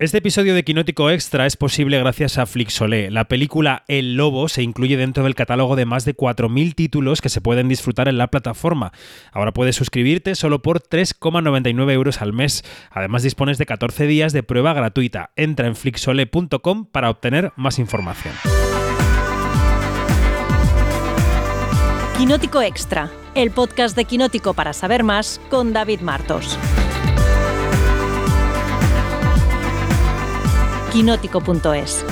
Este 0.00 0.18
episodio 0.18 0.54
de 0.54 0.62
Quinótico 0.62 1.10
Extra 1.10 1.44
es 1.44 1.56
posible 1.56 1.98
gracias 1.98 2.38
a 2.38 2.46
Flixolé. 2.46 3.10
La 3.10 3.24
película 3.24 3.82
El 3.88 4.14
Lobo 4.14 4.48
se 4.48 4.62
incluye 4.62 4.96
dentro 4.96 5.24
del 5.24 5.34
catálogo 5.34 5.74
de 5.74 5.86
más 5.86 6.04
de 6.04 6.16
4.000 6.16 6.76
títulos 6.76 7.20
que 7.20 7.28
se 7.28 7.40
pueden 7.40 7.66
disfrutar 7.66 8.06
en 8.06 8.16
la 8.16 8.28
plataforma. 8.28 8.92
Ahora 9.32 9.52
puedes 9.52 9.74
suscribirte 9.74 10.36
solo 10.36 10.62
por 10.62 10.80
3,99 10.80 11.90
euros 11.90 12.22
al 12.22 12.32
mes. 12.32 12.62
Además 12.92 13.24
dispones 13.24 13.58
de 13.58 13.66
14 13.66 14.06
días 14.06 14.32
de 14.32 14.44
prueba 14.44 14.72
gratuita. 14.72 15.30
Entra 15.34 15.66
en 15.66 15.74
flixolé.com 15.74 16.84
para 16.84 17.10
obtener 17.10 17.52
más 17.56 17.80
información. 17.80 18.36
Quinótico 22.16 22.62
Extra, 22.62 23.10
el 23.34 23.50
podcast 23.50 23.96
de 23.96 24.04
Quinótico 24.04 24.54
para 24.54 24.74
saber 24.74 25.02
más 25.02 25.40
con 25.50 25.72
David 25.72 26.02
Martos. 26.02 26.56
quinótico.es. 30.92 32.04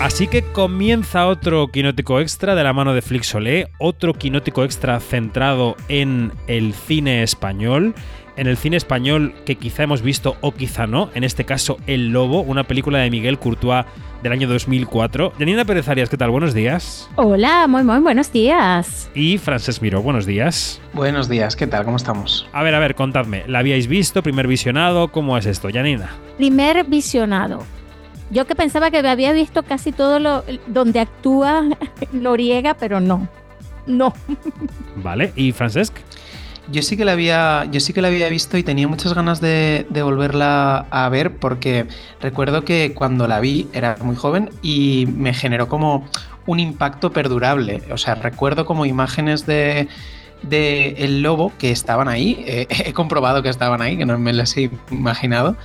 Así 0.00 0.28
que 0.28 0.42
comienza 0.42 1.26
otro 1.26 1.68
Quinótico 1.68 2.20
Extra 2.20 2.54
de 2.54 2.62
la 2.62 2.72
mano 2.72 2.94
de 2.94 3.02
Flixolé, 3.02 3.68
otro 3.78 4.14
Quinótico 4.14 4.62
Extra 4.62 5.00
centrado 5.00 5.74
en 5.88 6.32
el 6.46 6.74
cine 6.74 7.22
español, 7.22 7.94
en 8.36 8.46
el 8.46 8.56
cine 8.56 8.76
español 8.76 9.34
que 9.44 9.56
quizá 9.56 9.82
hemos 9.82 10.02
visto 10.02 10.36
o 10.40 10.52
quizá 10.52 10.86
no, 10.86 11.10
en 11.14 11.24
este 11.24 11.44
caso 11.44 11.78
El 11.86 12.08
Lobo, 12.08 12.40
una 12.42 12.64
película 12.64 12.98
de 12.98 13.10
Miguel 13.10 13.38
Courtois 13.38 13.84
del 14.22 14.32
año 14.32 14.48
2004. 14.48 15.32
Janina 15.38 15.64
Pérez 15.64 15.88
Arias, 15.88 16.08
¿qué 16.08 16.16
tal? 16.16 16.30
Buenos 16.30 16.54
días. 16.54 17.08
Hola, 17.16 17.66
muy, 17.66 17.84
muy 17.84 17.98
buenos 18.00 18.32
días. 18.32 19.10
Y 19.14 19.38
Frances 19.38 19.80
Miró, 19.82 20.02
buenos 20.02 20.26
días. 20.26 20.80
Buenos 20.92 21.28
días, 21.28 21.56
¿qué 21.56 21.66
tal? 21.66 21.84
¿Cómo 21.84 21.96
estamos? 21.96 22.46
A 22.52 22.62
ver, 22.62 22.74
a 22.74 22.78
ver, 22.78 22.94
contadme, 22.94 23.44
¿la 23.46 23.60
habíais 23.60 23.86
visto? 23.86 24.22
¿Primer 24.22 24.46
visionado? 24.46 25.08
¿Cómo 25.08 25.36
es 25.38 25.46
esto, 25.46 25.68
Janina? 25.72 26.10
Primer 26.36 26.84
visionado. 26.84 27.64
Yo 28.30 28.46
que 28.46 28.56
pensaba 28.56 28.90
que 28.90 28.98
había 28.98 29.32
visto 29.32 29.62
casi 29.62 29.92
todo 29.92 30.18
lo 30.18 30.44
donde 30.66 31.00
actúa 31.00 31.62
Noriega, 32.12 32.74
pero 32.74 33.00
no. 33.00 33.28
No. 33.86 34.12
Vale, 34.96 35.32
¿y 35.36 35.52
Francesc? 35.52 35.94
Yo 36.70 36.82
sí 36.82 36.96
que 36.96 37.04
la 37.04 37.12
había, 37.12 37.64
yo 37.70 37.78
sí 37.78 37.92
que 37.92 38.02
la 38.02 38.08
había 38.08 38.28
visto 38.28 38.58
y 38.58 38.64
tenía 38.64 38.88
muchas 38.88 39.14
ganas 39.14 39.40
de, 39.40 39.86
volverla 39.90 40.86
a 40.90 41.08
ver 41.08 41.36
porque 41.36 41.86
recuerdo 42.20 42.64
que 42.64 42.92
cuando 42.92 43.28
la 43.28 43.38
vi 43.38 43.68
era 43.72 43.96
muy 44.02 44.16
joven 44.16 44.50
y 44.62 45.06
me 45.16 45.32
generó 45.32 45.68
como 45.68 46.08
un 46.46 46.58
impacto 46.58 47.12
perdurable. 47.12 47.82
O 47.92 47.98
sea, 47.98 48.16
recuerdo 48.16 48.66
como 48.66 48.84
imágenes 48.84 49.46
de, 49.46 49.88
el 50.50 51.22
lobo 51.22 51.52
que 51.58 51.70
estaban 51.70 52.08
ahí. 52.08 52.44
He 52.46 52.92
comprobado 52.92 53.42
que 53.42 53.48
estaban 53.48 53.80
ahí, 53.80 53.96
que 53.96 54.06
no 54.06 54.18
me 54.18 54.32
las 54.32 54.56
he 54.56 54.70
imaginado. 54.90 55.56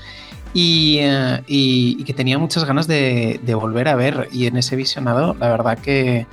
Y, 0.53 0.97
eh, 0.99 2.03
que 2.05 2.13
tenía 2.13 2.37
muchas 2.37 2.65
ganas 2.65 2.87
de, 2.87 3.39
volver 3.59 3.87
a 3.87 3.95
ver. 3.95 4.27
Y 4.31 4.45
en 4.45 4.57
ese 4.57 4.75
visionado, 4.75 5.35
la 5.39 5.49
verdad 5.49 5.79
que, 5.79 6.27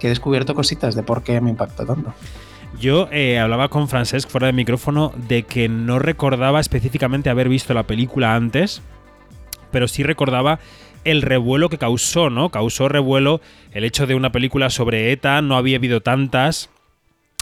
que 0.00 0.08
he 0.08 0.10
descubierto 0.10 0.56
cositas 0.56 0.96
de 0.96 1.04
por 1.04 1.22
qué 1.22 1.40
me 1.40 1.50
impactó 1.50 1.86
tanto. 1.86 2.14
Yo 2.80 3.08
eh, 3.10 3.38
hablaba 3.38 3.68
con 3.68 3.88
Francesc 3.88 4.28
fuera 4.28 4.46
de 4.46 4.52
micrófono 4.52 5.12
de 5.28 5.42
que 5.42 5.68
no 5.68 5.98
recordaba 5.98 6.60
específicamente 6.60 7.30
haber 7.30 7.48
visto 7.48 7.74
la 7.74 7.84
película 7.84 8.34
antes, 8.34 8.82
pero 9.70 9.88
sí 9.88 10.02
recordaba 10.02 10.60
el 11.04 11.22
revuelo 11.22 11.68
que 11.70 11.78
causó, 11.78 12.30
¿no? 12.30 12.50
Causó 12.50 12.88
revuelo 12.88 13.40
el 13.72 13.84
hecho 13.84 14.06
de 14.06 14.14
una 14.14 14.32
película 14.32 14.70
sobre 14.70 15.10
ETA, 15.10 15.42
no 15.42 15.56
había 15.56 15.76
habido 15.76 16.02
tantas, 16.02 16.70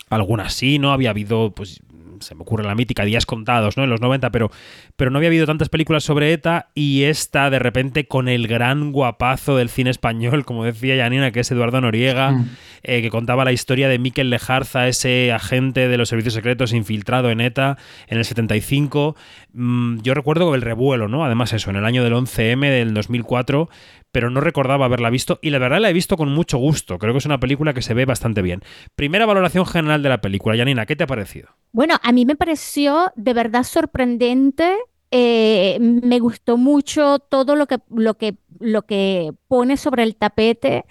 algunas 0.08 0.55
sí, 0.55 0.78
¿no? 0.78 0.92
Había 0.92 1.10
habido, 1.10 1.50
pues 1.50 1.80
se 2.20 2.34
me 2.34 2.42
ocurre 2.42 2.64
la 2.64 2.75
mítica 2.75 3.05
Días 3.05 3.27
Contados, 3.27 3.77
¿no? 3.77 3.84
En 3.84 3.91
los 3.91 4.00
90, 4.00 4.31
pero, 4.31 4.50
pero 4.97 5.11
no 5.11 5.19
había 5.19 5.28
habido 5.28 5.47
tantas 5.47 5.69
películas 5.69 6.05
sobre 6.05 6.33
ETA 6.33 6.69
y 6.75 7.05
esta 7.05 7.50
de 7.50 7.58
repente 7.58 8.06
con 8.06 8.28
el 8.28 8.47
gran 8.47 8.92
guapazo 8.92 9.56
del 9.56 9.69
cine 9.69 9.91
español, 9.91 10.45
como 10.45 10.64
decía 10.64 10.97
Janina, 10.97 11.31
que 11.31 11.41
es 11.41 11.50
Eduardo 11.50 11.81
Noriega, 11.81 12.33
mm. 12.33 12.51
eh, 12.83 13.02
que 13.02 13.11
contaba 13.11 13.45
la 13.45 13.52
historia 13.52 13.89
de 13.89 13.98
Miquel 13.98 14.30
Lejarza, 14.30 14.89
ese 14.89 15.33
agente 15.33 15.89
de 15.89 15.98
los 15.98 16.08
servicios 16.08 16.35
secretos 16.35 16.73
infiltrado 16.73 17.30
en 17.30 17.40
ETA 17.40 17.79
en 18.08 18.19
el 18.19 18.24
75. 18.24 19.17
Mm, 19.52 20.01
yo 20.01 20.14
recuerdo 20.14 20.55
el 20.55 20.63
revuelo, 20.63 21.08
¿no? 21.08 21.24
Además 21.24 21.52
eso, 21.52 21.70
en 21.70 21.77
el 21.77 21.85
año 21.85 22.05
del 22.05 22.14
11M 22.14 22.69
del 22.70 22.95
2004, 22.95 23.69
pero 24.17 24.30
no 24.30 24.40
recordaba 24.40 24.86
haberla 24.86 25.11
visto 25.11 25.39
y 25.42 25.51
la 25.51 25.58
verdad 25.58 25.79
la 25.79 25.90
he 25.90 25.92
visto 25.92 26.17
con 26.17 26.30
mucho 26.30 26.57
gusto. 26.57 26.98
Creo 26.98 27.13
que 27.13 27.19
es 27.19 27.27
una 27.27 27.39
película 27.39 27.74
que 27.74 27.83
se 27.83 27.92
ve 27.92 28.07
bastante 28.07 28.40
bien. 28.40 28.63
Primera 28.95 29.27
valoración 29.27 29.67
general 29.67 30.02
de 30.02 30.08
la 30.08 30.23
película. 30.23 30.57
Janina, 30.57 30.86
¿qué 30.86 30.96
te 30.96 31.05
ha 31.05 31.07
parecido? 31.07 31.51
Bueno, 31.72 31.96
a 32.02 32.12
mí 32.12 32.24
me 32.24 32.36
pareció 32.36 33.12
de 33.16 33.34
verdad 33.34 33.64
sorprendente. 33.64 34.77
Eh, 35.10 35.78
me 35.80 36.18
gustó 36.18 36.56
mucho 36.56 37.18
todo 37.20 37.54
lo 37.56 37.66
que, 37.66 37.78
lo, 37.90 38.14
que, 38.16 38.36
lo 38.58 38.82
que 38.82 39.32
pone 39.48 39.77
sobre 39.77 40.02
el 40.02 40.16
tapete 40.16 40.84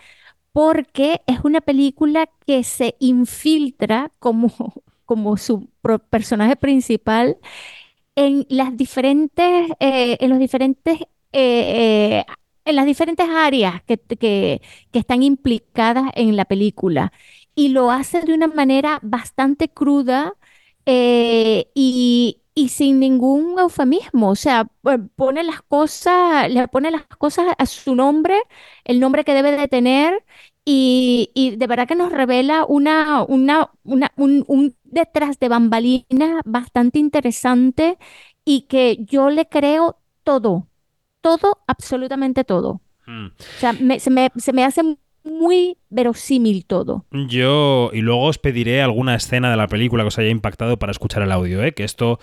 porque 0.53 1.21
es 1.27 1.39
una 1.43 1.59
película 1.61 2.29
que 2.47 2.63
se 2.63 2.95
infiltra 2.99 4.11
como, 4.19 4.49
como 5.05 5.37
su 5.37 5.69
personaje 6.09 6.55
principal 6.55 7.37
en 8.15 8.45
las 8.49 8.77
diferentes, 8.77 9.69
eh, 9.79 10.17
en 10.19 10.29
los 10.29 10.39
diferentes 10.39 10.99
eh, 11.33 12.23
en 12.65 12.75
las 12.75 12.85
diferentes 12.85 13.27
áreas 13.29 13.83
que, 13.83 13.97
que, 13.97 14.61
están 14.93 15.23
implicadas 15.23 16.11
en 16.15 16.35
la 16.35 16.45
película. 16.45 17.11
Y 17.55 17.69
lo 17.69 17.91
hace 17.91 18.21
de 18.21 18.33
una 18.33 18.47
manera 18.47 18.99
bastante 19.03 19.69
cruda 19.69 20.33
eh, 20.85 21.71
y, 21.73 22.41
sin 22.69 22.99
ningún 22.99 23.59
eufemismo. 23.59 24.29
O 24.29 24.35
sea, 24.35 24.67
pone 25.15 25.43
las 25.43 25.61
cosas, 25.61 26.49
le 26.51 26.67
pone 26.67 26.91
las 26.91 27.05
cosas 27.17 27.47
a 27.57 27.65
su 27.65 27.95
nombre, 27.95 28.41
el 28.85 28.99
nombre 28.99 29.23
que 29.23 29.33
debe 29.33 29.51
de 29.51 29.67
tener. 29.67 30.23
Y, 30.65 31.55
de 31.57 31.67
verdad 31.67 31.87
que 31.87 31.95
nos 31.95 32.11
revela 32.11 32.65
una, 32.65 33.23
una, 33.23 33.71
un, 34.15 34.43
un 34.47 34.75
detrás 34.83 35.39
de 35.39 35.49
bambalina 35.49 36.41
bastante 36.45 36.99
interesante 36.99 37.97
y 38.43 38.61
que 38.61 38.97
yo 39.05 39.29
le 39.29 39.47
creo 39.47 39.97
todo 40.23 40.67
todo, 41.25 41.57
absolutamente 41.65 42.43
todo. 42.43 42.81
Hmm. 43.07 43.27
O 43.27 43.59
sea, 43.59 43.73
se, 43.73 44.11
me, 44.11 44.63
hace 44.63 44.97
muy 45.25 45.77
verosímil 45.89 46.65
todo. 46.65 47.05
Yo, 47.11 47.89
y 47.93 48.01
luego 48.01 48.23
os 48.23 48.37
pediré 48.37 48.81
alguna 48.81 49.15
escena 49.15 49.49
de 49.49 49.57
la 49.57 49.67
película 49.67 50.03
que 50.03 50.09
os 50.09 50.19
haya 50.19 50.29
impactado 50.29 50.77
para 50.77 50.91
escuchar 50.91 51.23
el 51.23 51.31
audio, 51.31 51.63
¿eh? 51.63 51.73
que 51.73 51.83
esto, 51.83 52.19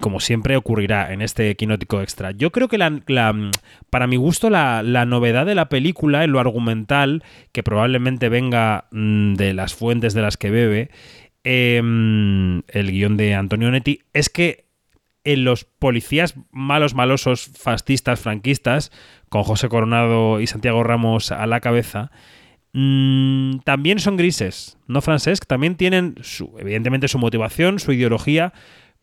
como 0.00 0.20
siempre, 0.20 0.56
ocurrirá 0.56 1.12
en 1.12 1.22
este 1.22 1.56
quinótico 1.56 2.02
extra. 2.02 2.32
Yo 2.32 2.52
creo 2.52 2.68
que 2.68 2.78
la, 2.78 3.50
para 3.90 4.06
mi 4.06 4.16
gusto 4.16 4.50
la, 4.50 4.82
novedad 5.06 5.46
de 5.46 5.54
la 5.54 5.70
película 5.70 6.22
en 6.22 6.32
lo 6.32 6.40
argumental, 6.40 7.24
que 7.52 7.62
probablemente 7.62 8.28
venga 8.28 8.88
mm, 8.90 9.34
de 9.34 9.54
las 9.54 9.74
fuentes 9.74 10.12
de 10.12 10.22
las 10.22 10.36
que 10.36 10.50
bebe, 10.50 10.90
em, 11.44 12.58
el 12.68 12.92
guion 12.92 13.16
de 13.16 13.34
Antonio 13.34 13.70
Netti, 13.70 14.00
es 14.12 14.28
que 14.28 14.68
en 15.24 15.44
los 15.44 15.64
policías 15.64 16.34
malos, 16.50 16.94
malosos, 16.94 17.50
fascistas, 17.54 18.20
franquistas, 18.20 18.90
con 19.28 19.42
José 19.42 19.68
Coronado 19.68 20.40
y 20.40 20.46
Santiago 20.46 20.82
Ramos 20.82 21.32
a 21.32 21.46
la 21.46 21.60
cabeza, 21.60 22.10
mm, 22.72 23.58
también 23.64 23.98
son 23.98 24.16
grises, 24.16 24.78
¿no, 24.86 25.00
Francesc? 25.00 25.46
También 25.46 25.76
tienen, 25.76 26.14
su, 26.22 26.54
evidentemente, 26.58 27.08
su 27.08 27.18
motivación, 27.18 27.78
su 27.78 27.92
ideología, 27.92 28.52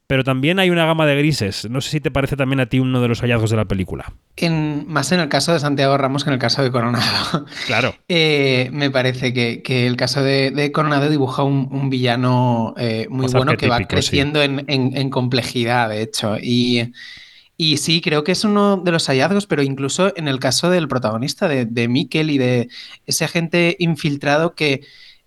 pero 0.07 0.23
también 0.23 0.59
hay 0.59 0.69
una 0.69 0.85
gama 0.85 1.05
de 1.05 1.15
grises. 1.15 1.67
No 1.69 1.81
sé 1.81 1.89
si 1.89 1.99
te 1.99 2.11
parece 2.11 2.35
también 2.35 2.59
a 2.59 2.67
ti 2.67 2.79
uno 2.79 3.01
de 3.01 3.07
los 3.07 3.21
hallazgos 3.21 3.49
de 3.49 3.57
la 3.57 3.65
película. 3.65 4.13
En, 4.35 4.85
más 4.87 5.11
en 5.11 5.19
el 5.19 5.29
caso 5.29 5.53
de 5.53 5.59
Santiago 5.59 5.97
Ramos 5.97 6.23
que 6.23 6.29
en 6.29 6.35
el 6.35 6.39
caso 6.39 6.61
de 6.63 6.71
Coronado. 6.71 7.45
Claro. 7.65 7.95
Eh, 8.07 8.69
me 8.71 8.91
parece 8.91 9.33
que, 9.33 9.87
el 9.87 9.95
caso 9.95 10.21
de, 10.21 10.71
Coronado 10.71 11.09
dibuja 11.09 11.43
un, 11.43 11.89
villano 11.89 12.75
eh, 12.77 13.07
muy 13.09 13.31
bueno 13.31 13.57
que 13.57 13.67
va 13.67 13.79
creciendo 13.79 14.41
en, 14.43 15.09
complejidad, 15.09 15.89
de 15.89 16.03
hecho. 16.03 16.37
Y, 16.39 16.93
y, 17.57 17.77
sí, 17.77 18.01
creo 18.01 18.23
que 18.23 18.33
es 18.33 18.43
uno 18.43 18.77
de 18.77 18.91
los 18.91 19.07
hallazgos, 19.07 19.47
pero 19.47 19.63
incluso 19.63 20.11
en 20.17 20.27
el 20.27 20.39
caso 20.39 20.69
del 20.69 20.87
protagonista, 20.87 21.47
de, 21.47 21.65
de 21.65 21.83
y 21.85 22.37
de 22.37 22.69
ese 23.05 23.25
agente 23.25 23.75
infiltrado 23.79 24.55
que 24.55 24.81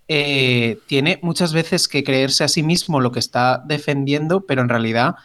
eh, 0.08 0.78
tiene 0.86 1.19
muchas 1.22 1.52
veces 1.52 1.86
que 1.86 2.02
creerse 2.02 2.42
a 2.42 2.48
sí 2.48 2.62
mismo 2.62 3.00
lo 3.00 3.12
que 3.12 3.19
está 3.19 3.62
defendiendo, 3.66 4.46
pero 4.46 4.62
en 4.62 4.69
realidad 4.70 5.16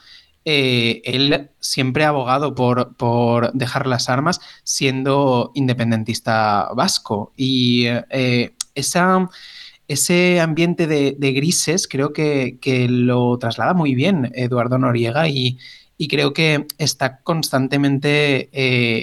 eh, 0.45 1.01
él 1.05 1.51
siempre 1.61 2.03
ha 2.03 2.09
abogado 2.09 2.53
por, 2.53 2.95
por, 2.97 3.53
dejar 3.53 3.88
las 3.88 4.09
armas 4.09 4.41
siendo 4.63 5.51
independentista 5.55 6.69
vasco. 6.75 7.31
Y 7.38 7.85
eh, 8.09 8.53
ese 8.75 10.39
ambiente 10.41 10.88
de, 10.88 11.15
grises 11.33 11.88
creo 11.88 12.11
que, 12.13 12.57
lo 12.89 13.38
traslada 13.38 13.73
muy 13.73 13.95
bien 13.95 14.31
Eduardo 14.35 14.77
Noriega 14.77 15.27
y, 15.29 15.57
creo 15.97 16.33
que 16.33 16.65
está 16.77 17.19
constantemente 17.19 18.49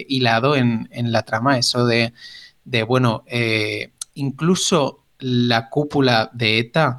hilado 0.08 0.56
en, 0.56 0.88
la 0.92 1.22
trama 1.22 1.58
eso 1.58 1.86
de, 1.86 2.12
de 2.64 2.82
bueno, 2.82 3.24
incluso 4.14 5.04
la 5.18 5.68
cúpula 5.68 6.30
de 6.32 6.58
ETA 6.58 6.98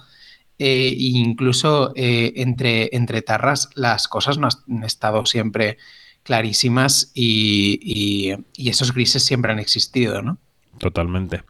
e 0.58 0.96
incluso 0.98 1.94
entre, 1.96 2.90
entre 2.96 3.22
tarras 3.22 3.70
las 3.76 4.08
cosas 4.08 4.38
no 4.38 4.48
han 4.48 4.84
estado 4.84 5.26
siempre 5.26 5.78
clarísimas 6.24 7.12
y, 7.14 8.34
esos 8.58 8.94
grises 8.94 9.24
siempre 9.24 9.52
han 9.52 9.60
existido, 9.60 10.22
¿no? 10.22 10.38
Totalmente. 10.78 11.44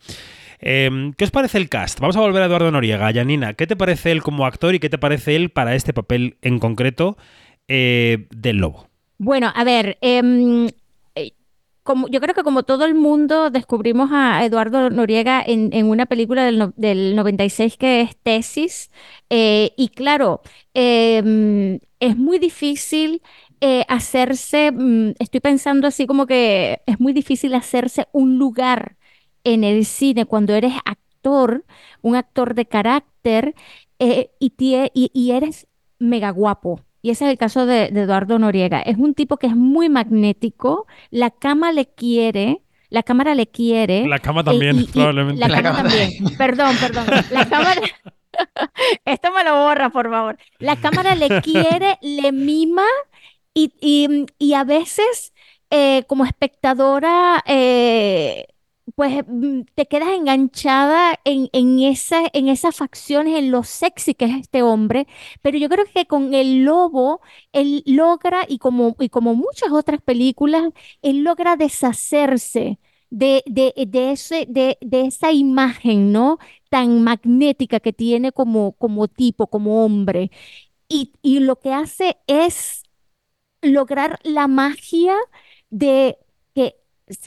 Em, 0.60 1.14
¿Qué 1.14 1.24
os 1.24 1.32
parece 1.32 1.58
el 1.58 1.70
cast? 1.70 2.00
Vamos 2.00 2.16
a 2.16 2.22
volver 2.22 2.44
a 2.44 2.46
Eduardo 2.46 2.72
Noriega. 2.72 3.10
Yanina, 3.12 3.54
¿qué 3.54 3.68
te 3.68 3.76
parece 3.76 4.12
él 4.12 4.22
como 4.22 4.46
actor 4.46 4.76
y 4.76 4.80
qué 4.80 4.90
te 4.90 4.98
parece 4.98 5.36
él 5.36 5.50
para 5.50 5.76
este 5.76 5.94
papel 5.94 6.38
en 6.42 6.60
concreto 6.60 7.18
eh, 7.74 8.28
del 8.32 8.58
lobo? 8.58 8.88
Bueno, 9.18 9.52
a 9.56 9.64
ver, 9.64 9.98
em, 10.02 10.68
eh, 11.16 11.32
como, 11.84 12.08
yo 12.10 12.20
creo 12.20 12.36
que 12.36 12.44
como 12.44 12.64
todo 12.64 12.86
el 12.86 12.96
mundo 12.96 13.50
descubrimos 13.50 14.10
a 14.12 14.44
Eduardo 14.44 14.90
Noriega 14.90 15.44
en, 15.46 15.86
una 15.86 16.06
película 16.06 16.44
del, 16.76 17.16
96 17.16 17.78
que 17.78 18.02
es 18.02 18.18
Tesis. 18.18 18.92
Eh, 19.30 19.72
y 19.78 19.90
claro, 19.90 20.42
em, 20.74 21.80
es 22.00 22.18
muy 22.18 22.40
difícil 22.40 23.22
hacerse, 23.88 24.72
mm, 24.72 25.14
estoy 25.20 25.40
pensando 25.40 25.88
así 25.88 26.08
como 26.08 26.26
que 26.26 26.82
es 26.88 27.00
muy 27.00 27.14
difícil 27.14 27.54
hacerse 27.54 28.08
un 28.12 28.40
lugar 28.40 28.98
en 29.44 29.64
el 29.64 29.86
cine 29.86 30.26
cuando 30.26 30.56
eres 30.56 30.74
actor, 30.86 31.64
un 32.02 32.16
actor 32.16 32.56
de 32.56 32.66
carácter 32.66 33.56
eh, 34.00 34.32
y, 34.40 34.54
y, 35.14 35.32
eres 35.32 35.68
mega 36.00 36.32
guapo. 36.32 36.82
Y 37.02 37.10
ese 37.10 37.26
es 37.26 37.32
el 37.32 37.38
caso 37.38 37.66
de, 37.66 37.86
Eduardo 37.86 38.38
Noriega. 38.40 38.82
Es 38.82 38.98
un 38.98 39.14
tipo 39.14 39.38
que 39.38 39.48
es 39.48 39.56
muy 39.56 39.90
magnético, 39.90 40.88
la 41.10 41.32
cama 41.32 41.72
le 41.72 41.88
quiere, 41.88 42.62
la 42.90 43.04
cámara 43.04 43.36
le 43.36 43.48
quiere. 43.48 44.08
La 44.08 44.20
cama 44.20 44.44
también, 44.44 44.86
probablemente. 44.86 45.48
La, 45.48 45.62
cama, 45.62 45.84
también. 45.84 46.12
perdón, 46.38 46.76
perdón. 46.80 47.06
La 47.32 47.50
cámara. 47.50 47.82
Esto 49.06 49.32
me 49.32 49.44
lo 49.44 49.64
borra, 49.64 49.90
por 49.90 50.10
favor. 50.10 50.38
La 50.60 50.76
cámara 50.76 51.16
le 51.16 51.42
quiere, 51.42 51.98
le 52.02 52.32
mima 52.32 52.86
y, 53.54 54.54
a 54.54 54.64
veces, 54.64 55.34
eh, 55.70 56.04
como 56.08 56.26
espectadora, 56.26 57.44
eh, 57.46 58.46
pues 59.02 59.26
mm, 59.28 59.62
te 59.74 59.88
quedas 59.88 60.10
enganchada 60.10 61.20
en, 61.26 61.50
en, 61.54 61.80
en 61.80 62.48
esas 62.50 62.76
facciones, 62.76 63.36
en 63.40 63.50
lo 63.50 63.64
sexy 63.64 64.14
que 64.14 64.26
es 64.26 64.36
este 64.42 64.62
hombre, 64.62 65.08
pero 65.42 65.58
yo 65.58 65.70
creo 65.70 65.86
que 65.92 66.06
con 66.06 66.36
el 66.36 66.64
lobo, 66.66 67.20
él 67.52 67.82
logra, 67.88 68.46
y 68.48 68.60
como, 68.60 68.96
y 69.00 69.10
como 69.10 69.34
muchas 69.34 69.72
otras 69.72 70.02
películas, 70.04 70.66
él 71.02 71.24
logra 71.24 71.56
deshacerse 71.56 72.78
de, 73.10 73.44
de, 73.48 73.74
de, 73.88 74.12
ese, 74.12 74.46
de, 74.48 74.78
de 74.82 75.02
esa 75.08 75.32
imagen, 75.32 76.12
¿no? 76.12 76.38
Tan 76.70 77.02
magnética 77.04 77.80
que 77.80 77.94
tiene 77.94 78.32
como, 78.32 78.74
como 78.74 79.08
tipo, 79.08 79.48
como 79.48 79.84
hombre. 79.84 80.30
Y, 80.90 81.14
y 81.24 81.40
lo 81.42 81.58
que 81.60 81.74
hace 81.74 82.18
es 82.28 82.84
lograr 83.62 84.20
la 84.24 84.48
magia 84.48 85.16
de, 85.70 86.18
que, 86.56 86.76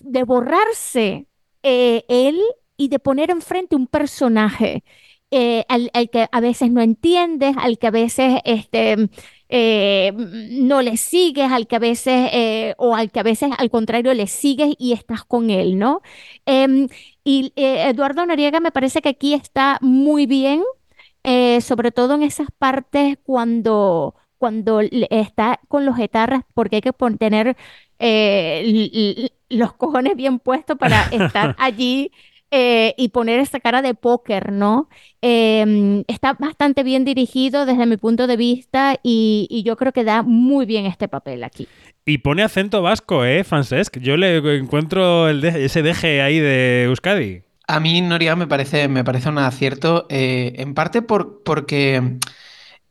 de 0.03 0.25
borrarse 0.25 1.26
eh, 1.64 2.05
él 2.08 2.40
y 2.76 2.88
de 2.88 2.99
poner 2.99 3.31
enfrente 3.31 3.76
un 3.76 3.87
personaje 3.87 4.84
eh, 5.31 5.64
al, 5.69 5.90
que 6.11 6.28
a 6.31 6.40
veces 6.40 6.70
no 6.70 6.81
entiendes, 6.82 7.56
al 7.58 7.78
que 7.78 7.87
a 7.88 7.90
veces 7.90 8.40
este, 8.44 9.08
eh, 9.49 10.12
no 10.14 10.82
le 10.82 10.96
sigues, 10.96 11.50
al 11.50 11.66
que 11.66 11.76
a 11.76 11.78
veces, 11.81 12.75
o 12.78 12.94
al 12.94 13.11
que 13.11 13.20
a 13.20 13.22
veces 13.25 13.50
al 13.58 13.70
contrario 13.70 14.14
le 14.14 14.26
sigues 14.26 14.75
y 14.78 14.93
estás 14.93 15.25
con 15.25 15.50
él, 15.50 15.78
¿no? 15.78 16.02
Em, 16.46 16.88
y 17.25 17.52
Eduardo 17.56 18.26
Noriega 18.26 18.61
me 18.61 18.72
parece 18.72 19.02
que 19.02 19.08
aquí 19.11 19.34
está 19.34 19.78
muy 19.81 20.26
bien, 20.26 20.62
sobre 21.61 21.93
todo 21.93 22.14
en 22.14 22.22
esas 22.22 22.49
partes 22.58 23.19
cuando 23.25 24.14
cuando 24.44 24.81
está 24.82 25.58
con 25.69 25.87
los 25.87 25.99
etarras, 25.99 26.43
porque 26.52 26.76
hay 26.76 26.82
que 26.82 26.93
tener 27.19 27.56
eh, 27.99 29.31
los 29.49 29.73
cojones 29.75 30.17
bien 30.17 30.38
puestos 30.38 30.76
para 30.79 31.02
estar 31.11 31.55
allí 31.58 32.11
eh, 32.56 32.94
y 32.96 33.08
poner 33.08 33.41
esa 33.41 33.58
cara 33.58 33.82
de 33.82 33.94
póker, 33.94 34.52
¿no? 34.52 34.88
Em, 35.20 36.05
está 36.06 36.35
bastante 36.35 36.85
bien 36.85 37.05
dirigido 37.05 37.67
desde 37.67 37.85
mi 37.85 37.96
punto 37.96 38.29
de 38.29 38.37
vista 38.37 38.96
y, 39.02 39.62
yo 39.67 39.76
creo 39.76 39.91
que 39.93 40.05
da 40.05 40.23
muy 40.23 40.64
bien 40.64 40.87
este 40.87 41.08
papel 41.08 41.43
aquí. 41.43 41.67
Y 42.06 42.19
pone 42.19 42.44
acento 42.44 42.81
vasco, 42.81 43.25
¿eh, 43.25 43.43
Francesc? 43.43 43.99
Yo 43.99 44.17
le 44.17 44.37
encuentro 44.56 45.29
el 45.29 45.44
ese 45.44 45.82
deje 45.82 46.23
ahí 46.23 46.38
de 46.38 46.85
Euskadi. 46.85 47.43
A 47.67 47.81
mí, 47.81 48.00
Noria, 48.02 48.37
me 48.37 48.47
parece, 48.47 48.87
me 48.87 49.02
parece 49.02 49.31
un 49.31 49.38
acierto, 49.38 50.06
eh, 50.08 50.52
en 50.58 50.75
parte 50.75 51.02
por, 51.02 51.43
porque 51.43 52.19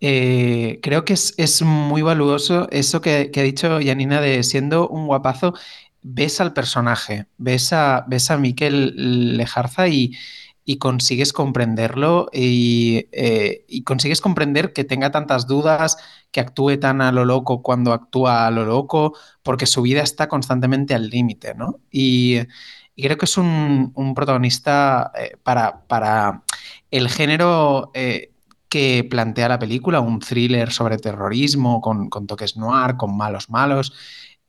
eh, 0.06 0.82
creo 0.82 1.06
que 1.06 1.14
es, 1.14 1.62
muy 1.62 2.02
valuoso 2.02 2.68
eso 2.72 3.00
que, 3.00 3.32
ha 3.34 3.42
dicho 3.42 3.80
Yanina 3.80 4.20
de 4.20 4.44
siendo 4.44 4.90
un 4.90 5.08
guapazo, 5.08 5.54
ves 6.02 6.42
al 6.42 6.52
personaje, 6.52 7.28
ves 7.38 7.72
a, 7.72 8.04
ves 8.10 8.30
a 8.30 8.38
Miquel 8.38 9.38
Lejarza 9.38 9.88
y, 9.88 10.12
consigues 10.78 11.32
comprenderlo 11.32 12.28
eh, 12.34 13.64
y, 13.66 13.84
consigues 13.84 14.20
comprender 14.20 14.74
que 14.74 14.84
tenga 14.84 15.10
tantas 15.10 15.48
dudas, 15.48 15.96
que 16.32 16.42
actúe 16.42 16.78
tan 16.82 17.00
a 17.02 17.14
lo 17.14 17.24
loco 17.24 17.62
cuando 17.62 17.94
actúa 17.94 18.46
a 18.46 18.52
lo 18.52 18.66
loco, 18.66 19.14
porque 19.42 19.66
su 19.66 19.84
vida 19.84 20.02
está 20.02 20.28
constantemente 20.28 20.94
al 20.94 21.10
límite, 21.10 21.56
¿no? 21.56 21.80
Y, 21.90 22.40
creo 22.98 23.18
que 23.18 23.26
es 23.26 23.38
un, 23.38 24.14
protagonista 24.14 25.14
eh, 25.18 25.38
para, 25.44 25.88
para, 25.88 26.44
el 26.92 27.08
género 27.10 27.92
que 28.74 29.06
plantea 29.08 29.48
la 29.50 29.60
película, 29.60 30.00
un 30.00 30.18
thriller 30.20 30.72
sobre 30.72 30.98
terrorismo 30.98 31.80
con, 31.80 32.10
toques 32.26 32.58
noir, 32.58 32.98
con 32.98 33.16
malos 33.16 33.52
malos. 33.52 33.94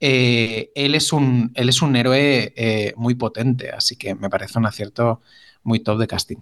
Eh, 0.01 0.73
él, 0.75 0.95
es 0.95 1.13
un, 1.13 1.53
él 1.55 1.69
es 1.69 1.83
un 1.83 1.95
héroe 1.95 2.55
eh, 2.57 2.95
muy 2.97 3.17
potente, 3.17 3.71
así 3.71 3.97
que 3.97 4.15
me 4.15 4.31
parece 4.31 4.59
un 4.59 4.65
acierto 4.65 5.21
muy 5.63 5.81
top 5.81 5.99
de 5.99 6.07
casting. 6.07 6.39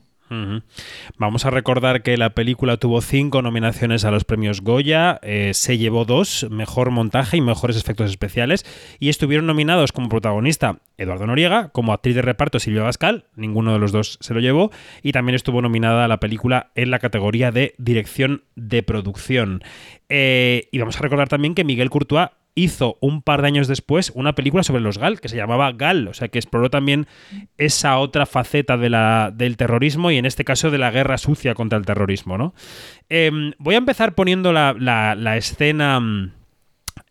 Vamos 1.19 1.45
a 1.45 1.51
recordar 1.51 2.03
que 2.03 2.17
la 2.17 2.31
película 2.31 2.77
tuvo 2.77 3.01
cinco 3.01 3.43
nominaciones 3.43 4.05
a 4.05 4.11
los 4.11 4.25
premios 4.25 4.61
Goya, 4.63 5.19
eh, 5.23 5.53
se 5.55 5.79
llevó 5.79 6.05
dos, 6.05 6.47
mejor 6.51 6.91
montaje 6.91 7.37
y 7.37 7.41
mejores 7.41 7.77
efectos 7.77 8.11
especiales, 8.11 8.65
y 8.99 9.09
estuvieron 9.09 9.47
nominados 9.47 9.93
como 9.93 10.09
protagonista 10.09 10.79
Eduardo 10.97 11.27
Noriega, 11.27 11.69
como 11.69 11.93
actriz 11.93 12.15
de 12.15 12.23
reparto 12.23 12.59
Silvia 12.59 12.83
Bascal, 12.83 13.27
ninguno 13.37 13.73
de 13.73 13.79
los 13.79 13.93
dos 13.93 14.19
se 14.21 14.35
lo 14.35 14.41
llevó, 14.41 14.71
y 15.03 15.13
también 15.13 15.35
estuvo 15.35 15.63
nominada 15.63 16.09
la 16.09 16.21
película 16.21 16.71
en 16.75 16.91
la 16.91 16.99
categoría 16.99 17.51
de 17.51 17.75
dirección 17.79 18.45
de 18.55 18.83
producción. 18.83 19.63
Eh, 20.09 20.69
y 20.73 20.79
vamos 20.79 20.97
a 20.99 21.03
recordar 21.03 21.29
también 21.29 21.55
que 21.55 21.65
Miguel 21.65 21.91
Courtois 21.91 22.29
hizo 22.55 22.99
un 23.01 23.23
par 23.23 23.43
de 23.43 23.49
años 23.49 23.69
después 23.69 24.13
una 24.15 24.35
película 24.35 24.63
sobre 24.63 24.83
los 24.83 24.99
GAL, 24.99 25.21
que 25.21 25.29
se 25.29 25.37
llamaba 25.37 25.73
GAL, 25.73 26.09
o 26.09 26.15
sea 26.15 26.29
que 26.29 26.39
exploró 26.39 26.71
también 26.71 27.07
esa 27.57 27.99
otra 27.99 28.27
faceta 28.27 28.77
del 28.77 29.57
terrorismo 29.57 30.11
y 30.11 30.19
en 30.19 30.27
este 30.27 30.45
caso 30.45 30.71
de 30.71 30.79
la 30.79 30.91
guerra 30.91 31.19
sucia 31.19 31.55
contra 31.55 31.79
el 31.79 31.87
terrorismo, 31.87 32.37
¿no? 32.37 32.55
Em, 33.09 33.53
voy 33.59 33.75
a 33.75 33.79
empezar 33.79 34.15
poniendo 34.15 34.53
la, 34.53 35.37
escena... 35.37 36.01
Mm, 36.01 36.33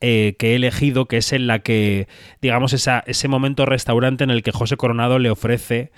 eh, 0.03 0.35
que 0.39 0.51
he 0.51 0.55
elegido, 0.55 1.07
que 1.07 1.17
es 1.17 1.31
en 1.31 1.45
la 1.45 1.59
que, 1.59 2.07
digamos, 2.41 2.73
ese 2.73 3.27
momento 3.27 3.67
restaurante 3.67 4.23
en 4.23 4.31
el 4.31 4.41
que 4.41 4.51
José 4.51 4.75
Coronado 4.75 5.19
le 5.19 5.29
ofrece 5.29 5.91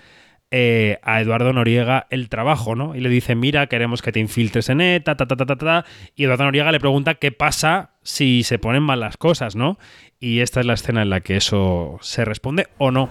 eh, 0.51 0.99
a 1.01 1.21
Eduardo 1.21 1.51
Noriega 1.53 2.07
el 2.09 2.29
trabajo, 2.29 2.75
¿no? 2.75 2.95
Y 2.95 2.99
le 2.99 3.09
dice, 3.09 3.35
mira, 3.35 3.67
queremos 3.67 4.01
que 4.01 4.11
te 4.11 4.19
infiltres 4.19 4.69
en 4.69 4.81
ETA, 4.81 5.17
ta, 5.17 5.25
ta, 5.25 5.35
ta, 5.35 5.45
ta, 5.45 5.55
ta. 5.55 5.85
Y 6.15 6.25
Eduardo 6.25 6.45
Noriega 6.45 6.71
le 6.71 6.79
pregunta 6.79 7.15
qué 7.15 7.31
pasa 7.31 7.91
si 8.03 8.43
se 8.43 8.59
ponen 8.59 8.83
mal 8.83 8.99
las 8.99 9.17
cosas, 9.17 9.55
¿no? 9.55 9.77
Y 10.19 10.41
esta 10.41 10.59
es 10.59 10.65
la 10.65 10.73
escena 10.73 11.01
en 11.01 11.09
la 11.09 11.21
que 11.21 11.37
eso 11.37 11.97
se 12.01 12.23
responde 12.25 12.67
o 12.77 12.91
no. 12.91 13.09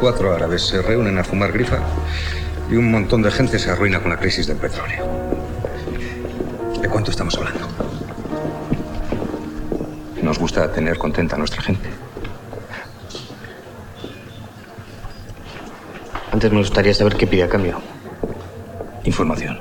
Cuatro 0.00 0.34
árabes 0.34 0.62
se 0.62 0.82
reúnen 0.82 1.18
a 1.18 1.24
fumar 1.24 1.52
grifa 1.52 1.80
y 2.70 2.74
un 2.74 2.90
montón 2.90 3.22
de 3.22 3.30
gente 3.30 3.58
se 3.58 3.70
arruina 3.70 4.00
con 4.00 4.10
la 4.10 4.18
crisis 4.18 4.46
del 4.46 4.58
petróleo. 4.58 5.06
¿De 6.80 6.88
cuánto 6.88 7.10
estamos 7.10 7.36
hablando? 7.36 7.66
Nos 10.22 10.38
gusta 10.38 10.72
tener 10.72 10.98
contenta 10.98 11.36
a 11.36 11.38
nuestra 11.38 11.62
gente. 11.62 11.88
Antes 16.36 16.52
me 16.52 16.58
gustaría 16.58 16.92
saber 16.92 17.16
qué 17.16 17.26
pide 17.26 17.44
a 17.44 17.48
cambio. 17.48 17.80
Información. 19.04 19.58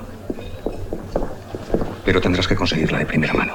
Pero 2.04 2.20
tendrás 2.20 2.50
que 2.50 2.56
conseguirla 2.58 3.00
de 3.00 3.06
primera 3.06 3.34
mano. 3.34 3.54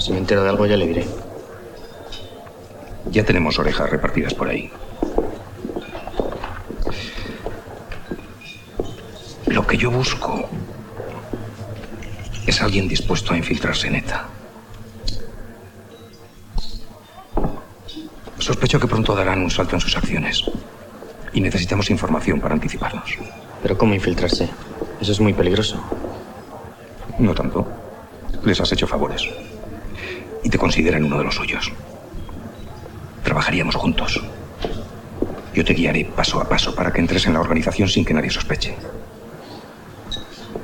Si 0.00 0.10
me 0.10 0.18
entero 0.18 0.42
de 0.42 0.50
algo 0.50 0.66
ya 0.66 0.76
le 0.76 0.88
diré. 0.88 1.06
Ya 3.12 3.24
tenemos 3.24 3.60
orejas 3.60 3.88
repartidas 3.88 4.34
por 4.34 4.48
ahí. 4.48 4.72
Lo 9.46 9.64
que 9.64 9.76
yo 9.76 9.92
busco 9.92 10.48
es 12.46 12.60
alguien 12.60 12.88
dispuesto 12.88 13.34
a 13.34 13.36
infiltrarse 13.36 13.86
en 13.88 13.96
ETA. 13.96 14.26
Sospecho 18.38 18.80
que 18.80 18.88
pronto 18.88 19.14
darán 19.14 19.40
un 19.40 19.50
salto 19.50 19.76
en 19.76 19.80
sus 19.80 19.96
acciones. 19.96 20.42
Y 21.32 21.40
necesitamos 21.40 21.90
información 21.90 22.40
para 22.40 22.54
anticiparnos. 22.54 23.16
Pero 23.62 23.78
¿cómo 23.78 23.94
infiltrarse? 23.94 24.48
Eso 25.00 25.12
es 25.12 25.20
muy 25.20 25.32
peligroso. 25.32 25.82
No 27.18 27.34
tanto. 27.34 27.66
Les 28.44 28.60
has 28.60 28.72
hecho 28.72 28.86
favores. 28.86 29.28
Y 30.42 30.50
te 30.50 30.58
consideran 30.58 31.04
uno 31.04 31.18
de 31.18 31.24
los 31.24 31.36
suyos. 31.36 31.72
Trabajaríamos 33.22 33.76
juntos. 33.76 34.20
Yo 35.54 35.64
te 35.64 35.74
guiaré 35.74 36.04
paso 36.04 36.40
a 36.40 36.48
paso 36.48 36.74
para 36.74 36.92
que 36.92 37.00
entres 37.00 37.26
en 37.26 37.34
la 37.34 37.40
organización 37.40 37.88
sin 37.88 38.04
que 38.04 38.14
nadie 38.14 38.30
sospeche. 38.30 38.74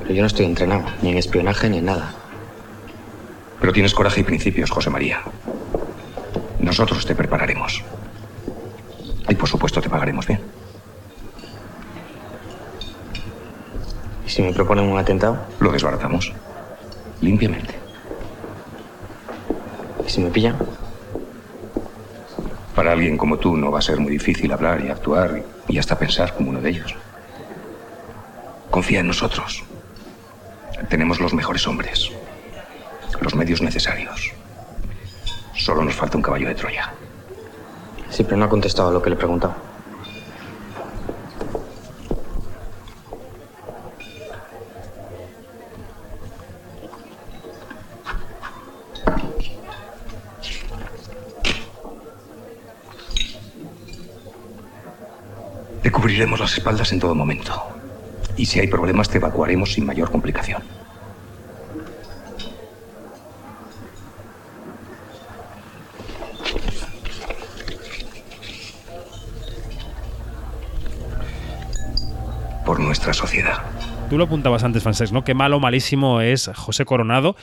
Yo 0.09 0.21
no 0.21 0.27
estoy 0.27 0.45
entrenado, 0.47 0.85
ni 1.03 1.11
en 1.11 1.19
espionaje 1.19 1.69
ni 1.69 1.77
en 1.77 1.85
nada. 1.85 2.11
Pero 3.61 3.71
tienes 3.71 3.93
coraje 3.93 4.21
y 4.21 4.23
principios, 4.23 4.71
José 4.71 4.89
María. 4.89 5.21
Nosotros 6.59 7.05
te 7.05 7.13
prepararemos. 7.13 7.83
Y 9.29 9.35
por 9.35 9.47
supuesto 9.47 9.81
te 9.81 9.89
pagaremos 9.89 10.25
bien. 10.25 10.41
¿Y 14.25 14.29
si 14.29 14.41
me 14.41 14.51
proponen 14.51 14.85
un 14.85 14.97
atentado? 14.97 15.45
Lo 15.59 15.71
desbaratamos. 15.71 16.33
Limpiamente. 17.21 17.75
¿Y 20.07 20.09
si 20.09 20.21
me 20.21 20.31
pillan? 20.31 20.57
Para 22.73 22.93
alguien 22.93 23.15
como 23.15 23.37
tú 23.37 23.55
no 23.55 23.69
va 23.69 23.77
a 23.77 23.83
ser 23.83 23.99
muy 23.99 24.11
difícil 24.11 24.51
hablar 24.51 24.83
y 24.83 24.89
actuar 24.89 25.43
y 25.67 25.77
hasta 25.77 25.99
pensar 25.99 26.33
como 26.33 26.49
uno 26.49 26.61
de 26.61 26.71
ellos. 26.71 26.95
Confía 28.71 29.01
en 29.01 29.07
nosotros. 29.07 29.68
Tenemos 30.87 31.19
los 31.19 31.33
mejores 31.33 31.67
hombres, 31.67 32.11
los 33.19 33.35
medios 33.35 33.61
necesarios. 33.61 34.31
Solo 35.55 35.83
nos 35.83 35.95
falta 35.95 36.17
un 36.17 36.23
caballo 36.23 36.47
de 36.47 36.55
Troya. 36.55 36.93
Sí, 38.09 38.23
pero 38.23 38.37
no 38.37 38.45
ha 38.45 38.49
contestado 38.49 38.89
a 38.89 38.91
lo 38.91 39.01
que 39.01 39.09
le 39.09 39.15
he 39.15 39.19
preguntado. 39.19 39.55
Te 55.83 55.91
cubriremos 55.91 56.39
las 56.39 56.53
espaldas 56.57 56.91
en 56.91 56.99
todo 56.99 57.15
momento. 57.15 57.78
Y 58.39 58.45
si 58.45 58.57
hay 58.61 58.67
problemas, 58.67 59.09
te 59.09 59.17
evacuaremos 59.17 59.73
sin 59.73 59.85
mayor 59.85 60.09
complicación. 60.09 60.63
Por 72.65 72.79
nuestra 72.79 73.11
sociedad. 73.11 73.57
Tú 74.09 74.17
lo 74.17 74.23
apuntabas 74.23 74.63
antes, 74.63 74.83
Francesc, 74.83 75.11
¿no? 75.11 75.25
Qué 75.25 75.33
malo, 75.33 75.59
malísimo 75.59 76.21
es 76.21 76.49
José 76.55 76.85
Coronado, 76.85 77.35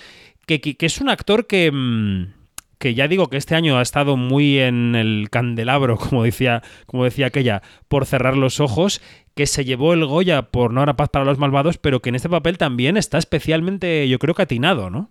que, 0.46 0.76
es 0.80 1.00
un 1.02 1.10
actor 1.10 1.46
que... 1.46 1.70
Mmm 1.70 2.45
que 2.78 2.95
ya 2.95 3.09
digo 3.09 3.28
que 3.28 3.37
este 3.37 3.54
año 3.54 3.78
ha 3.78 3.83
estado 3.83 4.16
muy 4.16 4.59
en 4.59 4.95
el 4.95 5.28
candelabro, 5.30 5.97
como 5.99 6.25
decía, 6.25 6.62
como 6.87 7.04
decía 7.04 7.26
aquella, 7.26 7.62
por 7.88 8.06
cerrar 8.06 8.37
los 8.37 8.61
ojos, 8.61 9.00
que 9.35 9.47
se 9.47 9.64
llevó 9.64 9.92
el 9.92 10.06
Goya 10.06 10.50
por 10.50 10.73
No 10.73 10.80
habrá 10.80 10.97
paz 10.97 11.11
para 11.11 11.25
los 11.25 11.38
malvados, 11.38 11.78
pero 11.78 12.00
que 12.00 12.09
en 12.09 12.14
este 12.14 12.28
papel 12.28 12.59
también 12.59 12.97
está 12.97 13.18
especialmente, 13.18 14.09
yo 14.09 14.18
creo 14.18 14.35
que 14.35 14.42
atinado, 14.42 14.90
¿no? 14.90 15.11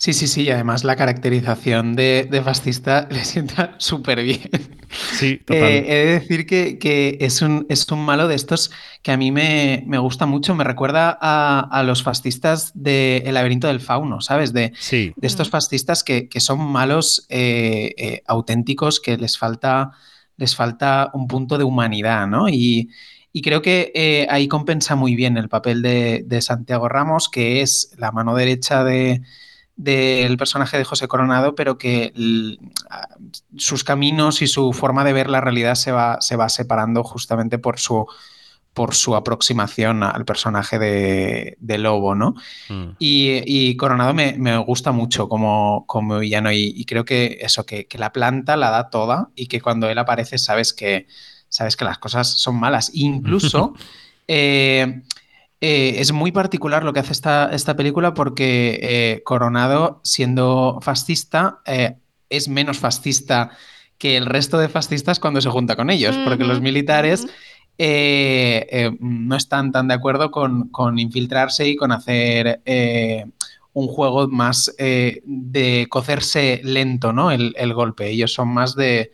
Sí, 0.00 0.14
sí, 0.14 0.28
sí, 0.28 0.44
y 0.44 0.50
además 0.50 0.82
la 0.82 0.96
caracterización 0.96 1.94
de, 1.94 2.26
de 2.30 2.40
fascista 2.40 3.06
le 3.10 3.22
sienta 3.22 3.74
súper 3.76 4.22
bien. 4.22 4.48
Sí, 5.12 5.36
total. 5.44 5.62
Eh, 5.62 5.84
he 5.88 6.06
de 6.06 6.12
decir 6.20 6.46
que, 6.46 6.78
que, 6.78 7.18
es, 7.20 7.42
un, 7.42 7.66
es 7.68 7.86
un 7.92 8.02
malo 8.06 8.26
de 8.26 8.34
estos 8.34 8.70
que 9.02 9.12
a 9.12 9.18
mí 9.18 9.30
me, 9.30 9.84
me 9.86 9.98
gusta 9.98 10.24
mucho, 10.24 10.54
me 10.54 10.64
recuerda 10.64 11.18
a, 11.20 11.68
a 11.70 11.82
los 11.82 12.02
fascistas 12.02 12.72
de 12.72 13.18
El 13.26 13.34
laberinto 13.34 13.66
del 13.66 13.80
fauno, 13.80 14.22
¿sabes? 14.22 14.54
De, 14.54 14.72
sí. 14.78 15.12
de 15.16 15.26
estos 15.26 15.50
fascistas 15.50 16.02
que, 16.02 16.30
que 16.30 16.40
son 16.40 16.60
malos 16.60 17.26
eh, 17.28 17.92
eh, 17.98 18.22
auténticos, 18.26 19.00
que 19.00 19.18
les 19.18 19.36
falta, 19.36 19.90
les 20.38 20.56
falta 20.56 21.10
un 21.12 21.28
punto 21.28 21.58
de 21.58 21.64
humanidad, 21.64 22.26
¿no? 22.26 22.48
Y, 22.48 22.88
y 23.34 23.42
creo 23.42 23.60
que 23.60 23.92
eh, 23.94 24.26
ahí 24.30 24.48
compensa 24.48 24.96
muy 24.96 25.14
bien 25.14 25.36
el 25.36 25.50
papel 25.50 25.82
de, 25.82 26.24
de, 26.26 26.40
Santiago 26.40 26.88
Ramos, 26.88 27.28
que 27.28 27.60
es 27.60 27.92
la 27.98 28.12
mano 28.12 28.34
derecha 28.34 28.82
de, 28.82 29.20
del 29.80 30.36
personaje 30.36 30.76
de 30.76 30.84
José 30.84 31.08
Coronado, 31.08 31.54
pero 31.54 31.78
que 31.78 32.12
sus 33.56 33.82
caminos 33.82 34.42
y 34.42 34.46
su 34.46 34.74
forma 34.74 35.04
de 35.04 35.14
ver 35.14 35.30
la 35.30 35.40
realidad 35.40 35.74
se 35.74 35.90
va, 35.90 36.20
se 36.20 36.36
va 36.36 36.50
separando 36.50 37.02
justamente 37.02 37.58
por 37.58 37.78
su, 37.78 38.06
por 38.74 38.94
su 38.94 39.16
aproximación 39.16 40.02
al 40.02 40.26
personaje 40.26 40.78
de, 40.78 41.56
de 41.60 41.78
Lobo, 41.78 42.14
¿no? 42.14 42.34
Mm. 42.68 42.90
Y, 42.98 43.40
y, 43.46 43.76
Coronado 43.78 44.12
me, 44.12 44.34
me, 44.34 44.58
gusta 44.58 44.92
mucho 44.92 45.30
como, 45.30 45.86
como 45.86 46.18
villano 46.18 46.52
y, 46.52 46.74
y, 46.76 46.84
creo 46.84 47.06
que 47.06 47.38
eso, 47.40 47.64
que, 47.64 47.86
que, 47.86 47.96
la 47.96 48.12
planta 48.12 48.58
la 48.58 48.68
da 48.68 48.90
toda 48.90 49.30
y 49.34 49.46
que 49.46 49.62
cuando 49.62 49.88
él 49.88 49.96
aparece 49.96 50.36
sabes 50.36 50.74
que, 50.74 51.06
sabes 51.48 51.74
que 51.74 51.86
las 51.86 51.96
cosas 51.96 52.28
son 52.28 52.60
malas. 52.60 52.90
Incluso... 52.92 53.72
eh, 54.28 55.02
eh, 55.60 56.00
es 56.00 56.12
muy 56.12 56.32
particular 56.32 56.84
lo 56.84 56.92
que 56.92 57.00
hace 57.00 57.12
esta, 57.12 57.50
esta 57.52 57.76
película 57.76 58.14
porque 58.14 58.78
eh, 58.82 59.22
Coronado, 59.24 60.00
siendo 60.02 60.78
fascista, 60.80 61.60
eh, 61.66 61.96
es 62.30 62.48
menos 62.48 62.78
fascista 62.78 63.50
que 63.98 64.16
el 64.16 64.24
resto 64.24 64.58
de 64.58 64.70
fascistas 64.70 65.20
cuando 65.20 65.42
se 65.42 65.50
junta 65.50 65.76
con 65.76 65.90
ellos, 65.90 66.16
uh 66.16 66.20
-huh, 66.20 66.24
porque 66.24 66.44
los 66.44 66.60
militares 66.62 67.26
no 67.78 69.36
están 69.36 69.72
tan 69.72 69.88
de 69.88 69.94
acuerdo 69.94 70.30
con, 70.30 70.68
con, 70.68 70.98
infiltrarse 70.98 71.66
y 71.66 71.76
con 71.76 71.92
hacer 71.92 72.60
un 73.72 73.86
juego 73.88 74.28
más 74.28 74.74
de 74.78 75.86
cocerse 75.88 76.60
lento, 76.62 77.12
¿no? 77.14 77.30
El, 77.30 77.54
el 77.56 77.72
golpe. 77.72 78.10
Ellos 78.10 78.34
son 78.34 78.48
más 78.48 78.74
de, 78.76 79.12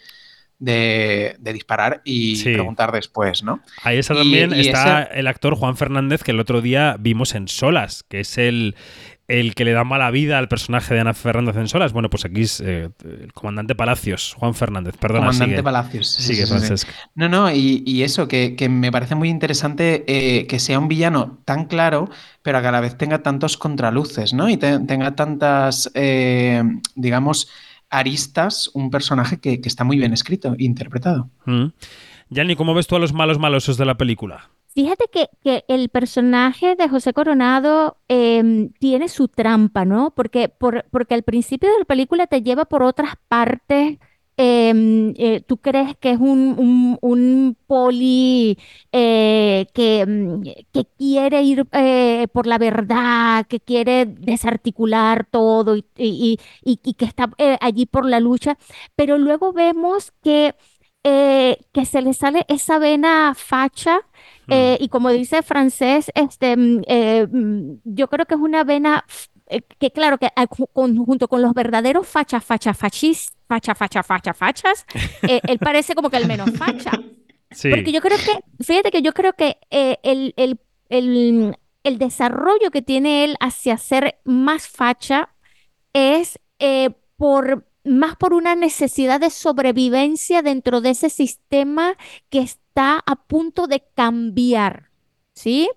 de, 0.59 1.37
de, 1.39 1.53
disparar 1.53 2.01
y 2.05 2.37
sí. 2.37 2.53
preguntar 2.55 2.93
después, 2.93 3.43
¿no? 3.43 3.61
Ahí 3.83 3.99
está 3.99 4.15
también 4.15 4.53
y, 4.53 4.57
y 4.57 4.69
está 4.69 5.03
el 5.03 5.27
actor 5.27 5.55
Juan 5.55 5.77
Fernández 5.77 6.23
que 6.23 6.31
el 6.31 6.41
otro 6.41 6.61
día 6.61 6.97
vimos 6.99 7.35
en 7.35 7.49
Solas, 7.49 8.05
que 8.09 8.21
es 8.21 8.39
el, 8.39 8.75
el 9.29 9.55
que 9.55 9.65
le 9.65 9.73
da 9.73 9.83
mala 9.85 10.11
vida 10.11 10.39
al 10.39 10.49
personaje 10.49 10.95
de 10.95 11.01
Ana 11.01 11.15
Fernández 11.15 11.57
en 11.57 11.69
Solas. 11.69 11.93
Bueno, 11.93 12.09
pues 12.11 12.25
aquí 12.25 12.43
es 12.43 12.61
eh, 12.61 12.91
el 13.05 13.33
comandante 13.33 13.75
Palacios, 13.75 14.35
Juan 14.39 14.55
Fernández, 14.55 14.97
perdona. 14.97 15.27
Comandante 15.27 15.57
sigue. 15.57 15.63
Palacios. 15.63 16.09
Sigue, 16.09 16.47
sí, 16.47 16.49
Francesc. 16.49 16.89
Sí. 16.89 16.95
No, 17.15 17.29
no, 17.29 17.51
y, 17.51 17.83
y 17.85 18.03
eso, 18.03 18.29
que, 18.29 18.55
que, 18.55 18.69
me 18.69 18.93
parece 18.93 19.15
muy 19.15 19.29
interesante 19.29 20.05
eh, 20.07 20.47
que 20.47 20.59
sea 20.59 20.79
un 20.79 20.89
villano 20.89 21.39
tan 21.45 21.65
claro, 21.65 22.09
pero 22.43 22.61
que 22.61 22.69
a 22.69 22.73
la 22.73 22.81
vez 22.81 22.97
tenga 22.97 23.23
tantos 23.23 23.57
contraluces, 23.57 24.33
¿no? 24.33 24.49
Y 24.49 24.57
te, 24.57 24.79
tenga 24.81 25.17
tantas, 25.17 25.91
eh, 25.95 26.63
digamos, 26.95 27.49
aristas, 27.90 28.71
un 28.75 28.90
personaje 28.90 29.38
que, 29.38 29.61
que, 29.61 29.69
está 29.69 29.85
muy 29.85 29.97
bien 29.97 30.12
escrito, 30.12 30.55
interpretado. 30.59 31.31
Mm. 31.45 31.66
Yanni, 32.31 32.57
¿cómo 32.57 32.75
ves 32.75 32.87
tú 32.87 32.97
a 32.97 32.99
los 32.99 33.12
malos 33.12 33.38
malosos 33.38 33.76
de 33.76 33.85
la 33.85 33.97
película? 33.97 34.50
Fíjate 34.76 35.07
que, 35.11 35.31
que 35.43 35.64
el 35.69 35.88
personaje 35.88 36.76
de 36.76 36.88
José 36.88 37.14
Coronado 37.14 37.97
eh, 38.09 38.69
tiene 38.78 39.09
su 39.09 39.28
trampa, 39.28 39.87
¿no? 39.87 40.12
Porque, 40.14 40.50
por, 40.50 40.85
porque 40.90 41.14
al 41.14 41.23
principio 41.23 41.71
de 41.71 41.78
la 41.78 41.85
película 41.87 42.26
te 42.26 42.43
lleva 42.43 42.66
por 42.66 42.83
otras 42.83 43.14
partes. 43.28 43.99
Eh, 44.38 45.14
eh, 45.16 45.40
tú 45.47 45.57
crees 45.59 45.97
que 45.97 46.11
es 46.11 46.19
un, 46.19 46.55
un, 46.59 46.99
un 47.00 47.57
poli 47.66 48.59
eh, 48.93 49.66
que, 49.73 50.05
mm, 50.07 50.43
que, 50.73 50.85
quiere 50.99 51.43
ir 51.43 51.66
eh, 51.73 52.26
por 52.33 52.47
la 52.47 52.59
verdad, 52.59 53.47
que 53.47 53.61
quiere 53.61 54.05
desarticular 54.07 55.26
todo 55.31 55.76
y, 55.76 55.87
y, 55.97 56.38
y, 56.62 56.81
y 56.85 56.95
que 56.95 57.07
está 57.07 57.31
allí 57.61 57.87
por 57.87 58.05
la 58.05 58.21
lucha, 58.21 58.59
pero 58.95 59.16
luego 59.19 59.52
vemos 59.55 60.12
que, 60.23 60.55
que 61.02 61.87
se 61.87 62.02
le 62.02 62.12
sale 62.14 62.45
esa 62.49 62.78
vena 62.78 63.33
facha 63.37 64.00
eh, 64.49 64.78
y 64.81 64.88
como 64.88 65.11
dice 65.11 65.43
francés, 65.43 66.11
este, 66.14 66.57
mm, 66.57 66.83
eh, 66.87 67.26
mm, 67.31 67.78
yo 67.85 68.09
creo 68.09 68.26
que 68.26 68.35
es 68.35 68.40
una 68.40 68.64
vena 68.64 69.05
eh, 69.49 69.62
que 69.79 69.91
claro, 69.91 70.19
que 70.19 70.29
con, 70.73 70.97
junto 70.97 71.29
con 71.29 71.43
los 71.43 71.55
verdaderos 71.55 72.07
fachas, 72.07 72.45
fachas, 72.45 72.76
fachis, 72.76 73.33
facha, 73.49 73.75
facha, 73.75 74.03
facha, 74.03 74.35
fachas, 74.35 74.87
eh, 75.23 75.41
él 75.47 75.59
parece 75.59 75.95
como 75.95 76.11
que 76.11 76.17
el 76.17 76.26
menos 76.26 76.50
facha. 76.53 76.93
Sí. 77.53 77.71
Porque 77.71 77.93
yo 77.93 78.00
creo 78.00 78.19
que, 78.19 78.65
fíjate 78.65 78.91
que 78.91 79.03
yo 79.03 79.15
creo 79.15 79.33
que 79.35 79.59
eh, 79.71 79.99
el, 80.03 80.35
el, 80.37 80.59
el, 80.88 81.57
el, 81.85 81.97
desarrollo 81.97 82.73
que 82.73 82.83
tiene 82.83 83.23
él 83.23 83.37
hacia 83.38 83.79
ser 83.79 84.19
más 84.25 84.67
facha 84.67 85.33
es 85.93 86.41
por 87.17 87.65
más 87.85 88.17
por 88.17 88.35
una 88.35 88.57
necesidad 88.57 89.21
de 89.21 89.31
sobrevivencia 89.31 90.43
dentro 90.43 90.81
de 90.81 90.91
ese 90.91 91.09
sistema 91.09 91.97
que 92.31 92.41
está 92.41 93.03
a 93.07 93.17
punto 93.17 93.69
de 93.69 93.85
cambiar, 93.95 94.91
¿sí? 95.33 95.71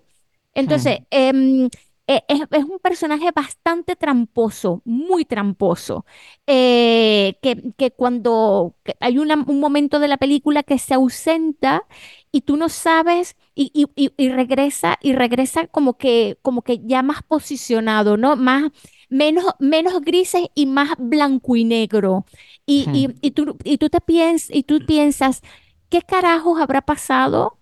Entonces, 0.54 1.00
hmm. 1.00 1.04
eh, 1.10 1.68
eh, 2.10 2.24
es, 2.26 2.64
un 2.64 2.80
personaje 2.80 3.30
bastante 3.32 3.94
tramposo, 3.94 4.82
muy 4.84 5.24
tramposo, 5.24 6.04
eh, 6.44 7.38
que, 7.40 7.92
cuando 7.92 8.74
hay 8.98 9.18
un 9.18 9.60
momento 9.60 10.00
de 10.00 10.08
la 10.08 10.16
película 10.16 10.64
que 10.64 10.80
se 10.80 10.94
ausenta 10.94 11.84
y 12.32 12.40
tú 12.40 12.56
no 12.56 12.68
sabes 12.68 13.36
y, 13.54 13.86
regresa 14.28 14.98
y 15.00 15.12
regresa 15.12 15.68
como 15.68 15.98
que, 15.98 16.36
como 16.42 16.62
que 16.62 16.80
ya 16.84 17.04
más 17.04 17.22
posicionado, 17.22 18.16
¿no? 18.16 18.34
Más, 18.34 18.72
menos, 19.08 19.44
menos 19.60 20.00
grises 20.00 20.48
y 20.56 20.66
más 20.66 20.94
blanco 20.98 21.54
y 21.54 21.62
negro. 21.62 22.26
Y, 22.66 22.88
y, 23.20 23.30
tú, 23.30 23.56
y, 23.62 23.78
tú, 23.78 23.88
te 23.88 24.00
piensas, 24.00 24.50
y 24.52 24.64
tú 24.64 24.80
piensas, 24.84 25.42
¿qué 25.88 26.02
carajos 26.02 26.60
habrá 26.60 26.80
pasado? 26.82 27.56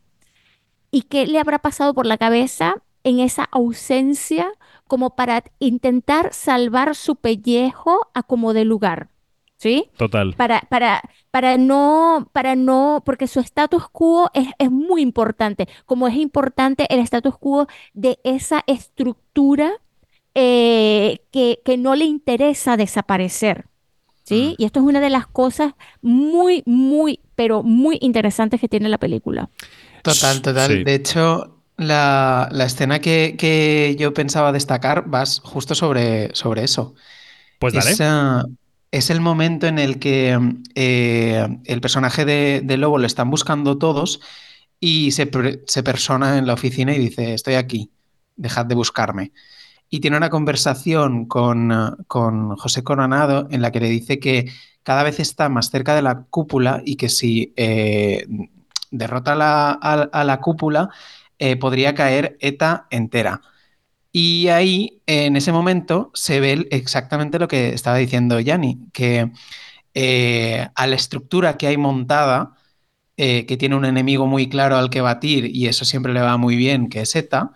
¿Y 0.90 1.02
qué 1.02 1.26
le 1.26 1.38
habrá 1.38 1.58
pasado 1.58 1.92
por 1.92 2.06
la 2.06 2.16
cabeza 2.16 2.82
en 3.04 3.20
esa 3.20 3.44
ausencia 3.44 4.50
como 4.86 5.16
para 5.16 5.44
intentar 5.58 6.32
salvar 6.32 6.94
su 6.94 7.16
pellejo 7.16 8.08
a 8.14 8.22
como 8.22 8.52
de 8.52 8.64
lugar? 8.64 9.08
¿Sí? 9.56 9.90
Total. 9.96 10.34
Para, 10.34 10.60
para, 10.68 11.02
para 11.32 11.58
no, 11.58 12.30
para 12.32 12.54
no, 12.54 13.02
porque 13.04 13.26
su 13.26 13.40
status 13.40 13.88
quo 13.90 14.30
es, 14.32 14.46
es 14.58 14.70
muy 14.70 15.02
importante, 15.02 15.68
como 15.84 16.06
es 16.06 16.14
importante 16.14 16.86
el 16.94 17.00
status 17.00 17.36
quo 17.38 17.66
de 17.92 18.20
esa 18.22 18.62
estructura 18.68 19.72
eh, 20.34 21.22
que, 21.32 21.60
que 21.64 21.76
no 21.76 21.96
le 21.96 22.04
interesa 22.04 22.76
desaparecer. 22.76 23.66
¿sí? 24.28 24.54
Y 24.58 24.64
esto 24.64 24.80
es 24.80 24.86
una 24.86 25.00
de 25.00 25.10
las 25.10 25.26
cosas 25.26 25.74
muy, 26.02 26.62
muy, 26.66 27.20
pero 27.34 27.62
muy 27.62 27.98
interesantes 28.00 28.60
que 28.60 28.68
tiene 28.68 28.88
la 28.88 28.98
película. 28.98 29.50
Total, 30.02 30.40
total. 30.42 30.84
De 30.84 30.94
hecho, 30.94 31.57
la, 31.78 32.48
escena 32.64 33.00
que, 33.00 33.96
yo 33.98 34.12
pensaba 34.12 34.52
destacar 34.52 35.08
vas 35.08 35.40
justo 35.40 35.74
sobre, 35.74 36.34
sobre 36.34 36.64
eso. 36.64 36.94
Pues 37.58 37.72
dale. 37.72 37.92
Es, 38.90 39.10
el 39.10 39.20
momento 39.20 39.66
en 39.66 39.78
el 39.78 39.98
que 39.98 40.38
eh, 40.74 41.58
el 41.64 41.80
personaje 41.80 42.24
de, 42.24 42.76
Lobo 42.76 42.98
lo 42.98 43.06
están 43.06 43.30
buscando 43.30 43.78
todos 43.78 44.20
y 44.80 45.12
se, 45.12 45.30
se 45.66 45.82
persona 45.82 46.38
en 46.38 46.46
la 46.46 46.54
oficina 46.54 46.94
y 46.94 46.98
dice, 46.98 47.34
estoy 47.34 47.54
aquí, 47.54 47.90
dejad 48.36 48.66
de 48.66 48.74
buscarme 48.74 49.32
y 49.90 50.00
tiene 50.00 50.16
una 50.16 50.30
conversación 50.30 51.26
con, 51.26 51.96
José 52.56 52.82
Coronado 52.82 53.48
en 53.50 53.62
la 53.62 53.70
que 53.70 53.80
le 53.80 53.88
dice 53.88 54.18
que 54.18 54.50
cada 54.82 55.02
vez 55.02 55.20
está 55.20 55.48
más 55.48 55.70
cerca 55.70 55.94
de 55.94 56.02
la 56.02 56.24
cúpula 56.30 56.82
y 56.84 56.96
que 56.96 57.08
si 57.08 57.52
eh, 57.56 58.26
derrota 58.90 59.32
a, 59.80 60.24
la 60.24 60.40
cúpula 60.40 60.90
eh, 61.38 61.56
podría 61.56 61.94
caer 61.94 62.36
ETA 62.40 62.86
entera. 62.90 63.40
Y 64.12 64.48
ahí, 64.48 65.02
en 65.06 65.36
ese 65.36 65.52
momento, 65.52 66.10
se 66.14 66.40
ve 66.40 66.66
exactamente 66.70 67.38
lo 67.38 67.48
que 67.48 67.70
estaba 67.70 67.96
diciendo 67.96 68.40
Yanni, 68.40 68.78
que 68.92 69.30
eh, 69.94 70.68
a 70.74 70.86
la 70.86 70.96
estructura 70.96 71.56
que 71.56 71.66
hay 71.66 71.76
montada, 71.76 72.54
que 73.16 73.56
tiene 73.58 73.74
un 73.74 73.84
enemigo 73.84 74.28
muy 74.28 74.48
claro 74.48 74.76
al 74.76 74.90
que 74.90 75.00
batir 75.00 75.44
y 75.52 75.66
eso 75.66 75.84
siempre 75.84 76.12
le 76.12 76.20
va 76.20 76.36
muy 76.36 76.54
bien, 76.54 76.88
que 76.88 77.00
es 77.00 77.16
ETA, 77.16 77.50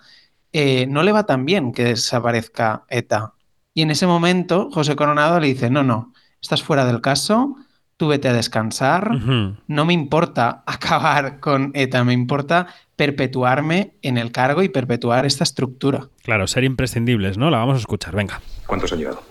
eh, 0.52 0.86
no 0.86 1.02
le 1.02 1.12
va 1.12 1.24
tan 1.24 1.46
bien 1.46 1.72
que 1.72 1.84
desaparezca 1.84 2.84
ETA. 2.88 3.32
Y 3.74 3.82
en 3.82 3.90
ese 3.90 4.06
momento 4.06 4.70
José 4.70 4.96
Coronado 4.96 5.40
le 5.40 5.46
dice, 5.46 5.70
no, 5.70 5.82
no, 5.82 6.12
estás 6.42 6.62
fuera 6.62 6.84
del 6.84 7.00
caso, 7.00 7.56
tú 7.96 8.08
vete 8.08 8.28
a 8.28 8.34
descansar, 8.34 9.10
no 9.66 9.84
me 9.84 9.92
importa 9.94 10.62
acabar 10.66 11.40
con 11.40 11.70
ETA, 11.74 12.04
me 12.04 12.12
importa 12.12 12.66
perpetuarme 13.02 13.94
en 14.02 14.16
el 14.16 14.30
cargo 14.30 14.62
y 14.62 14.68
perpetuar 14.68 15.26
esta 15.26 15.42
estructura. 15.42 16.06
Claro, 16.22 16.46
ser 16.46 16.62
imprescindibles, 16.62 17.36
¿no? 17.36 17.50
La 17.50 17.58
vamos 17.58 17.74
a 17.74 17.78
escuchar, 17.80 18.14
venga. 18.14 18.40
¿Cuántos 18.64 18.92
han 18.92 18.98
llegado? 19.00 19.24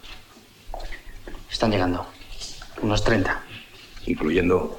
Están 1.50 1.72
llegando, 1.72 2.06
unos 2.82 3.02
30. 3.02 3.42
¿Incluyendo 4.08 4.78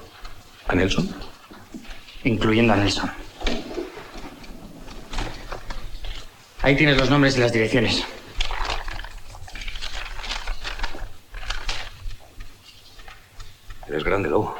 a 0.68 0.74
Nelson? 0.74 1.08
Incluyendo 2.24 2.74
a 2.74 2.76
Nelson. 2.76 3.10
Ahí 6.60 6.76
tienes 6.76 6.98
los 6.98 7.08
nombres 7.08 7.34
y 7.38 7.40
las 7.40 7.50
direcciones. 7.50 8.04
Eres 13.88 14.04
grande, 14.04 14.28
Lobo. 14.28 14.54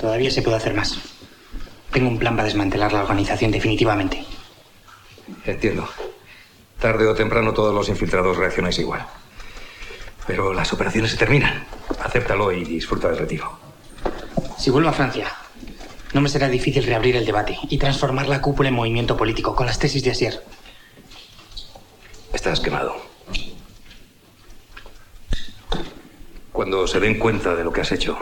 Todavía 0.00 0.30
se 0.30 0.40
puede 0.40 0.58
hacer 0.58 0.74
más. 0.74 1.13
Tengo 1.94 2.08
un 2.08 2.18
plan 2.18 2.34
para 2.34 2.46
desmantelar 2.46 2.92
la 2.92 3.02
organización 3.02 3.52
definitivamente. 3.52 4.24
Entiendo. 5.46 5.88
Tarde 6.80 7.06
o 7.06 7.14
temprano 7.14 7.54
todos 7.54 7.72
los 7.72 7.88
infiltrados 7.88 8.36
reaccionáis 8.36 8.80
igual. 8.80 9.06
Pero 10.26 10.52
las 10.52 10.72
operaciones 10.72 11.12
se 11.12 11.16
terminan. 11.16 11.64
Acéptalo 12.02 12.50
y 12.50 12.64
disfruta 12.64 13.06
del 13.08 13.18
retiro. 13.18 13.60
Si 14.58 14.70
vuelvo 14.70 14.88
a 14.88 14.92
Francia, 14.92 15.32
no 16.12 16.20
me 16.20 16.28
será 16.28 16.48
difícil 16.48 16.82
reabrir 16.82 17.14
el 17.14 17.24
debate 17.24 17.56
y 17.70 17.78
transformar 17.78 18.26
la 18.26 18.42
cúpula 18.42 18.70
en 18.70 18.74
movimiento 18.74 19.16
político 19.16 19.54
con 19.54 19.66
las 19.66 19.78
tesis 19.78 20.02
de 20.02 20.10
Asier. 20.10 20.42
Estás 22.32 22.58
quemado. 22.58 22.96
Cuando 26.50 26.88
se 26.88 26.98
den 26.98 27.20
cuenta 27.20 27.54
de 27.54 27.62
lo 27.62 27.72
que 27.72 27.82
has 27.82 27.92
hecho, 27.92 28.18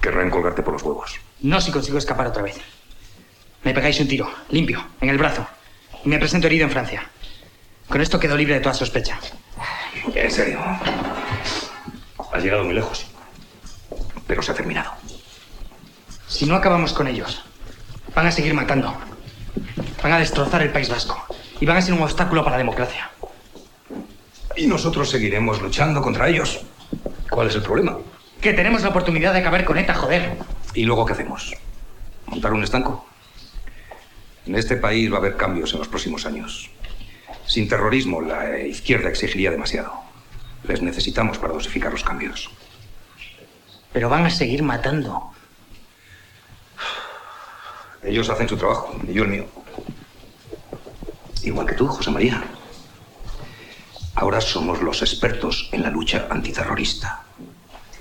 querrán 0.00 0.30
colgarte 0.30 0.62
por 0.62 0.74
los 0.74 0.84
huevos. 0.84 1.16
No 1.40 1.60
si 1.60 1.72
consigo 1.72 1.98
escapar 1.98 2.28
otra 2.28 2.44
vez. 2.44 2.60
Me 3.66 3.74
pegáis 3.74 3.98
un 3.98 4.06
tiro, 4.06 4.30
limpio, 4.50 4.78
en 5.00 5.08
el 5.08 5.18
brazo, 5.18 5.44
y 6.04 6.08
me 6.08 6.20
presento 6.20 6.46
herido 6.46 6.64
en 6.66 6.70
Francia. 6.70 7.10
Con 7.88 8.00
esto 8.00 8.20
quedo 8.20 8.36
libre 8.36 8.54
de 8.54 8.60
toda 8.60 8.72
sospecha. 8.72 9.18
En 10.14 10.30
serio. 10.30 10.60
Has 12.32 12.44
llegado 12.44 12.62
muy 12.62 12.74
lejos. 12.74 13.06
Pero 14.28 14.40
se 14.40 14.52
ha 14.52 14.54
terminado. 14.54 14.92
Si 16.28 16.46
no 16.46 16.54
acabamos 16.54 16.92
con 16.92 17.08
ellos, 17.08 17.42
van 18.14 18.28
a 18.28 18.30
seguir 18.30 18.54
matando. 18.54 18.94
Van 20.00 20.12
a 20.12 20.20
destrozar 20.20 20.62
el 20.62 20.70
País 20.70 20.88
Vasco. 20.88 21.26
Y 21.58 21.66
van 21.66 21.78
a 21.78 21.82
ser 21.82 21.94
un 21.94 22.02
obstáculo 22.02 22.44
para 22.44 22.54
la 22.54 22.58
democracia. 22.58 23.10
Y 24.54 24.68
nosotros 24.68 25.10
seguiremos 25.10 25.60
luchando 25.60 26.00
contra 26.00 26.28
ellos. 26.28 26.60
¿Cuál 27.28 27.48
es 27.48 27.56
el 27.56 27.62
problema? 27.62 27.98
Que 28.40 28.52
tenemos 28.52 28.82
la 28.82 28.90
oportunidad 28.90 29.32
de 29.32 29.40
acabar 29.40 29.64
con 29.64 29.76
ETA, 29.76 29.94
joder. 29.94 30.38
¿Y 30.72 30.84
luego 30.84 31.04
qué 31.04 31.14
hacemos? 31.14 31.52
¿Montar 32.26 32.52
un 32.52 32.62
estanco? 32.62 33.04
En 34.46 34.54
este 34.54 34.76
país 34.76 35.10
va 35.10 35.16
a 35.16 35.18
haber 35.18 35.36
cambios 35.36 35.72
en 35.72 35.80
los 35.80 35.88
próximos 35.88 36.24
años. 36.24 36.70
Sin 37.46 37.68
terrorismo, 37.68 38.20
la 38.20 38.60
izquierda 38.60 39.08
exigiría 39.08 39.50
demasiado. 39.50 39.92
Les 40.64 40.82
necesitamos 40.82 41.38
para 41.38 41.52
dosificar 41.52 41.92
los 41.92 42.04
cambios. 42.04 42.50
Pero 43.92 44.08
van 44.08 44.24
a 44.24 44.30
seguir 44.30 44.62
matando. 44.62 45.32
Ellos 48.02 48.28
hacen 48.30 48.48
su 48.48 48.56
trabajo 48.56 49.00
y 49.08 49.14
yo 49.14 49.24
el 49.24 49.30
mío. 49.30 49.46
Igual 51.42 51.66
que 51.66 51.74
tú, 51.74 51.88
José 51.88 52.10
María. 52.10 52.42
Ahora 54.14 54.40
somos 54.40 54.80
los 54.80 55.02
expertos 55.02 55.68
en 55.72 55.82
la 55.82 55.90
lucha 55.90 56.28
antiterrorista. 56.30 57.24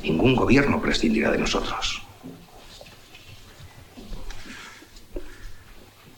Ningún 0.04 0.36
gobierno 0.36 0.82
prescindirá 0.82 1.32
de 1.32 1.40
nosotros. 1.40 2.05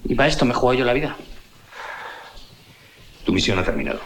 Y 0.08 0.16
para 0.16 0.30
esto 0.30 0.46
me 0.46 0.54
juego 0.54 0.74
yo 0.74 0.86
la 0.86 0.94
vida. 0.94 1.18
Tu 3.26 3.34
misión 3.34 3.60
ha 3.60 3.64
terminado. 3.64 4.00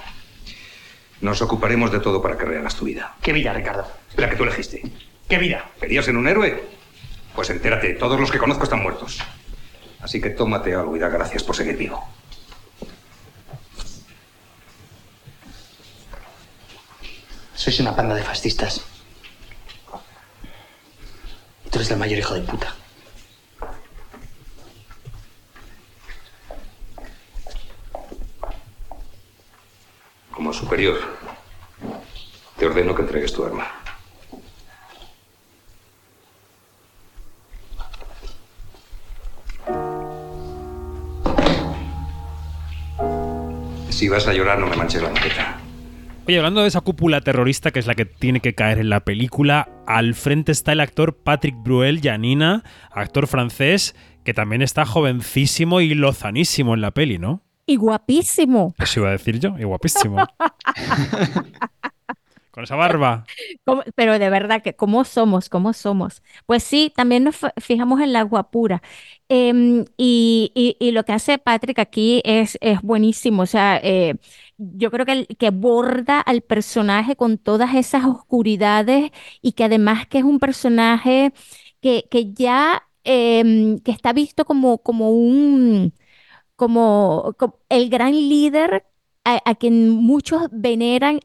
Nos 1.22 1.44
ocuparemos 1.44 1.92
de 1.92 2.00
todo 2.00 2.22
para 2.22 2.38
que 2.38 2.46
rehagas 2.46 2.76
tu 2.76 2.86
vida. 2.86 3.16
¿Qué 3.22 3.32
vida, 3.32 3.54
Ricardo? 3.54 3.88
La 4.18 4.28
que 4.28 4.36
tú 4.36 4.44
elegiste. 4.44 4.82
¿Qué 5.30 5.38
vida? 5.38 5.70
¿Querías 5.80 6.06
ser 6.06 6.18
un 6.18 6.28
héroe? 6.28 6.64
Pues 7.36 7.52
entérate, 7.52 7.94
todos 7.94 8.20
los 8.20 8.32
que 8.32 8.40
conozco 8.40 8.64
están 8.64 8.82
muertos. 8.82 9.20
Así 10.02 10.20
que 10.20 10.32
tómate 10.32 10.74
algo 10.74 10.98
y 10.98 11.00
da 11.00 11.10
gracias 11.10 11.44
por 11.44 11.56
seguir 11.56 11.78
vivo. 11.78 12.04
Sois 17.54 17.80
una 17.80 17.96
panda 17.96 18.16
de 18.16 18.24
fascistas. 18.24 18.82
Y 21.64 21.70
tú 21.70 21.78
eres 21.78 21.92
el 21.92 21.98
mayor 21.98 22.18
hijo 22.18 22.34
de 22.34 22.42
puta. 22.42 22.76
Como 30.32 30.54
superior, 30.54 30.98
te 32.58 32.66
ordeno 32.66 32.96
que 32.96 33.02
entregues 33.02 33.34
tu 33.34 33.44
arma. 33.44 33.68
Si 43.90 44.10
vas 44.10 44.28
a 44.28 44.34
llorar, 44.34 44.58
no 44.58 44.68
me 44.68 44.76
manches 44.76 45.02
la 45.02 45.10
maqueta. 45.10 45.60
Oye, 46.28 46.38
hablando 46.38 46.62
de 46.62 46.68
esa 46.68 46.82
cúpula 46.82 47.22
terrorista 47.22 47.72
que 47.72 47.80
es 47.80 47.88
la 47.88 47.96
que 47.96 48.06
tiene 48.06 48.40
que 48.40 48.56
caer 48.56 48.80
en 48.80 48.90
la 48.90 49.02
película, 49.02 49.70
al 49.86 50.14
frente 50.16 50.52
está 50.52 50.72
el 50.72 50.80
actor 50.80 51.18
Patrick 51.18 51.56
Bruel 51.58 52.00
Janina, 52.02 52.64
actor 52.92 53.28
francés, 53.28 53.96
que 54.24 54.34
también 54.34 54.62
está 54.62 54.86
jovencísimo 54.86 55.82
y 55.82 55.94
lozanísimo 55.94 56.74
en 56.74 56.82
la 56.82 56.92
peli, 56.92 57.18
¿no? 57.18 57.44
Y 57.72 57.78
guapísimo. 57.78 58.76
Eso 58.78 59.00
iba 59.00 59.08
a 59.08 59.14
decir 59.14 59.40
yo, 59.40 59.56
y 59.58 59.64
guapísimo. 59.64 60.18
Con 62.52 62.66
esa 62.66 62.76
barba. 62.76 63.24
Pero 63.96 64.20
de 64.20 64.30
verdad 64.30 64.62
que, 64.62 64.76
¿cómo 64.76 65.06
somos? 65.06 65.48
¿Cómo 65.48 65.72
somos? 65.72 66.22
Pues 66.46 66.64
sí, 66.64 66.92
también 66.94 67.24
nos 67.24 67.38
fijamos 67.62 68.02
en 68.02 68.12
la 68.12 68.24
guapura. 68.24 68.82
Em, 69.30 69.86
y, 69.96 70.52
lo 70.92 71.06
que 71.06 71.14
hace 71.14 71.38
Patrick 71.38 71.80
aquí 71.80 72.22
es, 72.26 72.58
es 72.60 72.82
buenísimo. 72.82 73.44
O 73.44 73.46
sea, 73.46 73.80
eh, 73.82 74.16
yo 74.58 74.92
creo 74.92 75.06
que, 75.06 75.28
que 75.28 75.50
borda 75.50 76.20
al 76.20 76.42
personaje 76.42 77.16
con 77.16 77.38
todas 77.38 77.74
esas 77.74 78.04
oscuridades 78.04 79.12
y 79.42 79.54
que 79.54 79.64
además 79.64 80.08
que 80.08 80.18
es 80.18 80.26
un 80.26 80.40
personaje 80.40 81.32
que, 81.80 82.04
que 82.12 82.34
ya 82.34 82.84
em, 83.06 83.80
que 83.80 83.92
está 83.92 84.12
visto 84.12 84.44
como, 84.44 84.80
como 84.80 85.12
un 85.12 85.94
como, 86.62 87.36
el 87.70 87.90
gran 87.90 88.14
líder 88.14 88.86
a, 89.24 89.56
quien 89.56 89.90
muchos 89.90 90.44
veneran 90.52 91.20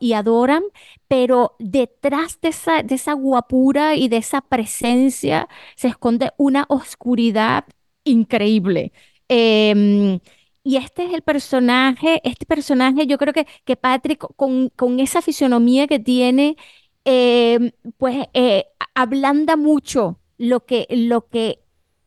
y 0.00 0.12
adoran, 0.14 0.62
pero 1.06 1.54
detrás 1.58 2.40
de 2.40 2.48
esa, 2.48 2.82
de 2.82 2.94
esa 2.94 3.12
guapura 3.12 3.94
y 3.94 4.08
de 4.08 4.16
esa 4.16 4.40
presencia 4.40 5.48
se 5.76 5.88
esconde 5.88 6.30
una 6.38 6.64
oscuridad 6.70 7.66
increíble. 8.04 8.92
Em, 9.28 10.20
y 10.64 10.76
este 10.76 11.04
es 11.04 11.12
el 11.12 11.22
personaje, 11.22 12.22
este 12.24 12.46
personaje, 12.46 13.06
yo 13.06 13.18
creo 13.18 13.34
que, 13.34 13.46
que 13.66 13.76
Patrick, 13.76 14.24
con, 14.36 14.70
esa 15.00 15.20
fisionomía 15.20 15.86
que 15.86 15.98
tiene, 15.98 16.56
em, 17.04 17.72
pues 17.98 18.28
eh, 18.32 18.64
ablanda 18.94 19.56
mucho 19.56 20.18
lo 20.38 20.64
que, 20.64 20.86
lo 20.90 21.28
que 21.28 21.60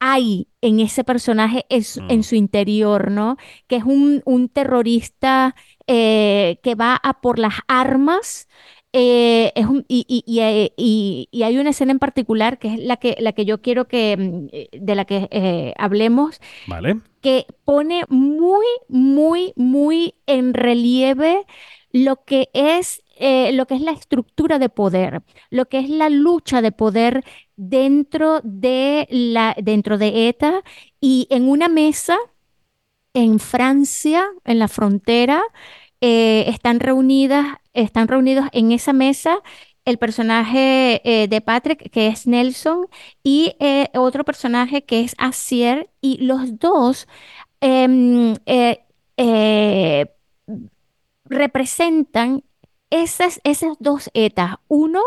hay 0.05 0.49
en 0.59 0.81
ese 0.81 1.05
personaje 1.05 1.65
en 1.69 2.19
mm. 2.19 2.23
su 2.23 2.35
interior, 2.35 3.09
¿no? 3.09 3.37
Que 3.67 3.77
es 3.77 3.85
un, 3.85 4.49
terrorista 4.51 5.55
eh, 5.87 6.59
que 6.61 6.75
va 6.75 6.99
a 7.01 7.21
por 7.21 7.39
las 7.39 7.53
armas. 7.69 8.49
Eh, 8.91 9.53
es 9.55 9.65
eh, 9.87 10.73
y, 10.75 11.41
hay 11.41 11.57
una 11.57 11.69
escena 11.69 11.93
en 11.93 11.99
particular 11.99 12.59
que 12.59 12.73
es 12.73 12.79
la 12.81 12.97
que, 12.97 13.15
la 13.17 13.31
que 13.31 13.45
yo 13.45 13.61
quiero 13.61 13.87
que 13.87 14.17
mm, 14.17 14.83
de 14.85 14.95
la 14.95 15.05
que 15.05 15.73
hablemos. 15.77 16.41
Vale. 16.67 16.99
Que 17.21 17.45
pone 17.63 18.03
muy, 18.09 18.67
muy, 18.89 19.53
muy 19.55 20.15
en 20.27 20.53
relieve 20.53 21.45
lo 21.93 22.25
que 22.25 22.49
es 22.53 23.02
lo 23.53 23.65
que 23.67 23.75
es 23.75 23.81
la 23.81 23.91
estructura 23.91 24.59
de 24.59 24.69
poder, 24.69 25.23
lo 25.49 25.65
que 25.65 25.79
es 25.79 25.89
la 25.89 26.09
lucha 26.09 26.61
de 26.61 26.71
poder 26.71 27.23
dentro 27.55 28.41
de, 28.43 29.07
la, 29.09 29.55
dentro 29.61 29.97
de 29.97 30.27
ETA 30.27 30.63
y 30.99 31.27
en 31.29 31.47
una 31.47 31.69
mesa 31.69 32.17
en 33.13 33.39
Francia, 33.39 34.25
en 34.43 34.59
la 34.59 34.67
frontera, 34.67 35.41
eh, 36.01 36.45
están 36.47 36.79
reunidas, 36.79 37.57
están 37.73 38.07
reunidos 38.07 38.47
en 38.51 38.71
esa 38.71 38.93
mesa 38.93 39.39
el 39.85 39.97
personaje 39.97 41.01
eh, 41.03 41.27
de 41.27 41.41
Patrick, 41.41 41.89
que 41.91 42.07
es 42.07 42.25
Nelson, 42.25 42.87
y 43.23 43.55
eh, 43.59 43.89
otro 43.95 44.23
personaje 44.23 44.83
que 44.85 45.01
es 45.01 45.13
Asier, 45.17 45.89
y 46.01 46.17
los 46.25 46.57
dos 46.59 47.07
em, 47.61 48.35
representan 51.25 52.43
esas, 52.93 53.41
esas 53.43 53.75
dos 53.79 54.09
etas. 54.13 54.55
Uno, 54.67 55.01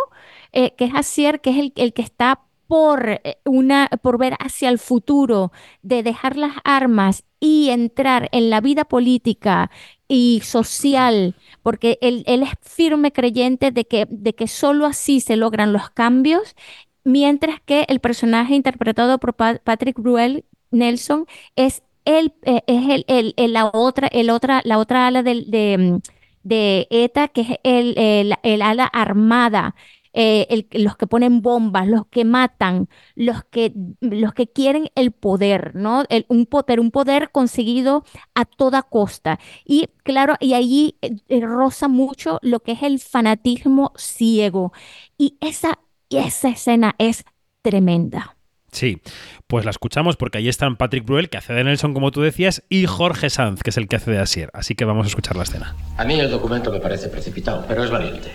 eh, 0.52 0.74
que 0.76 0.86
es 0.86 0.94
Asier, 0.94 1.40
que 1.40 1.50
es 1.50 1.58
el, 1.58 1.72
el 1.76 1.92
que 1.92 2.02
está 2.02 2.40
por, 2.66 3.08
eh, 3.08 3.38
una, 3.44 3.88
por 4.02 4.18
ver 4.18 4.34
hacia 4.40 4.68
el 4.68 4.78
futuro, 4.78 5.52
de 5.82 6.02
dejar 6.02 6.36
las 6.36 6.56
armas 6.64 7.24
y 7.38 7.70
entrar 7.70 8.28
en 8.32 8.50
la 8.50 8.60
vida 8.60 8.84
política 8.84 9.70
y 10.08 10.40
social, 10.44 11.36
porque 11.62 11.98
él, 12.00 12.24
él, 12.26 12.42
es 12.42 12.50
firme 12.62 13.12
creyente 13.12 13.70
de 13.70 13.84
que, 13.84 14.06
de 14.10 14.34
que 14.34 14.48
solo 14.48 14.86
así 14.86 15.20
se 15.20 15.36
logran 15.36 15.72
los 15.72 15.90
cambios, 15.90 16.56
mientras 17.04 17.60
que 17.64 17.86
el 17.88 18.00
personaje 18.00 18.54
interpretado 18.54 19.18
por 19.18 19.34
Patrick 19.34 19.98
Bruel 19.98 20.44
Nelson 20.72 21.26
es, 21.54 21.82
él, 22.04 22.34
eh, 22.42 22.62
es 22.66 23.04
el, 23.06 23.34
el, 23.36 23.52
la, 23.52 23.66
otra, 23.66 24.08
el 24.08 24.30
otra, 24.30 24.60
la 24.64 24.78
otra 24.78 25.06
ala 25.06 25.22
de, 25.22 25.44
de, 25.46 26.00
de 26.48 26.86
ETA, 26.90 27.28
que 27.28 27.40
es 27.42 27.48
el, 27.64 28.34
el 28.42 28.62
ala 28.62 28.84
armada 28.86 29.74
eh, 30.18 30.66
los 30.72 30.96
que 30.96 31.06
ponen 31.06 31.42
bombas, 31.42 31.86
los 31.86 32.06
que 32.06 32.24
matan, 32.24 32.88
los 33.14 33.44
que, 33.44 33.74
los 34.00 34.32
que 34.32 34.46
quieren 34.50 34.88
el 34.94 35.12
poder, 35.12 35.74
¿no? 35.74 36.04
El, 36.08 36.24
un, 36.28 36.48
pero 36.66 36.80
un 36.82 36.90
poder 36.90 37.30
conseguido 37.30 38.02
a 38.34 38.46
toda 38.46 38.82
costa. 38.82 39.38
Y 39.66 39.88
claro, 40.04 40.36
y 40.40 40.54
allí 40.54 40.96
eh, 41.02 41.16
eh, 41.28 41.40
roza 41.42 41.88
mucho 41.88 42.38
lo 42.42 42.60
que 42.60 42.72
es 42.72 42.82
el 42.82 42.98
fanatismo 42.98 43.92
ciego. 43.96 44.72
Y 45.18 45.36
esa, 45.40 45.78
esa 46.10 46.48
escena 46.48 46.94
es 46.98 47.24
tremenda. 47.62 48.35
Sí, 48.76 49.00
pues 49.46 49.64
la 49.64 49.70
escuchamos 49.70 50.18
porque 50.18 50.36
ahí 50.36 50.50
están 50.50 50.76
Patrick 50.76 51.06
Bruel, 51.06 51.30
que 51.30 51.38
hace 51.38 51.54
de 51.54 51.64
Nelson, 51.64 51.94
como 51.94 52.10
tú 52.10 52.20
decías, 52.20 52.62
y 52.68 52.84
Jorge 52.84 53.30
Sanz, 53.30 53.62
que 53.62 53.70
es 53.70 53.78
el 53.78 53.88
que 53.88 53.96
hace 53.96 54.10
de 54.10 54.18
Asier. 54.18 54.50
Así 54.52 54.74
que 54.74 54.84
vamos 54.84 55.06
a 55.06 55.08
escuchar 55.08 55.34
la 55.34 55.44
escena. 55.44 55.74
A 55.96 56.04
mí 56.04 56.20
el 56.20 56.30
documento 56.30 56.70
me 56.70 56.78
parece 56.78 57.08
precipitado, 57.08 57.64
pero 57.66 57.82
es 57.82 57.90
valiente. 57.90 58.32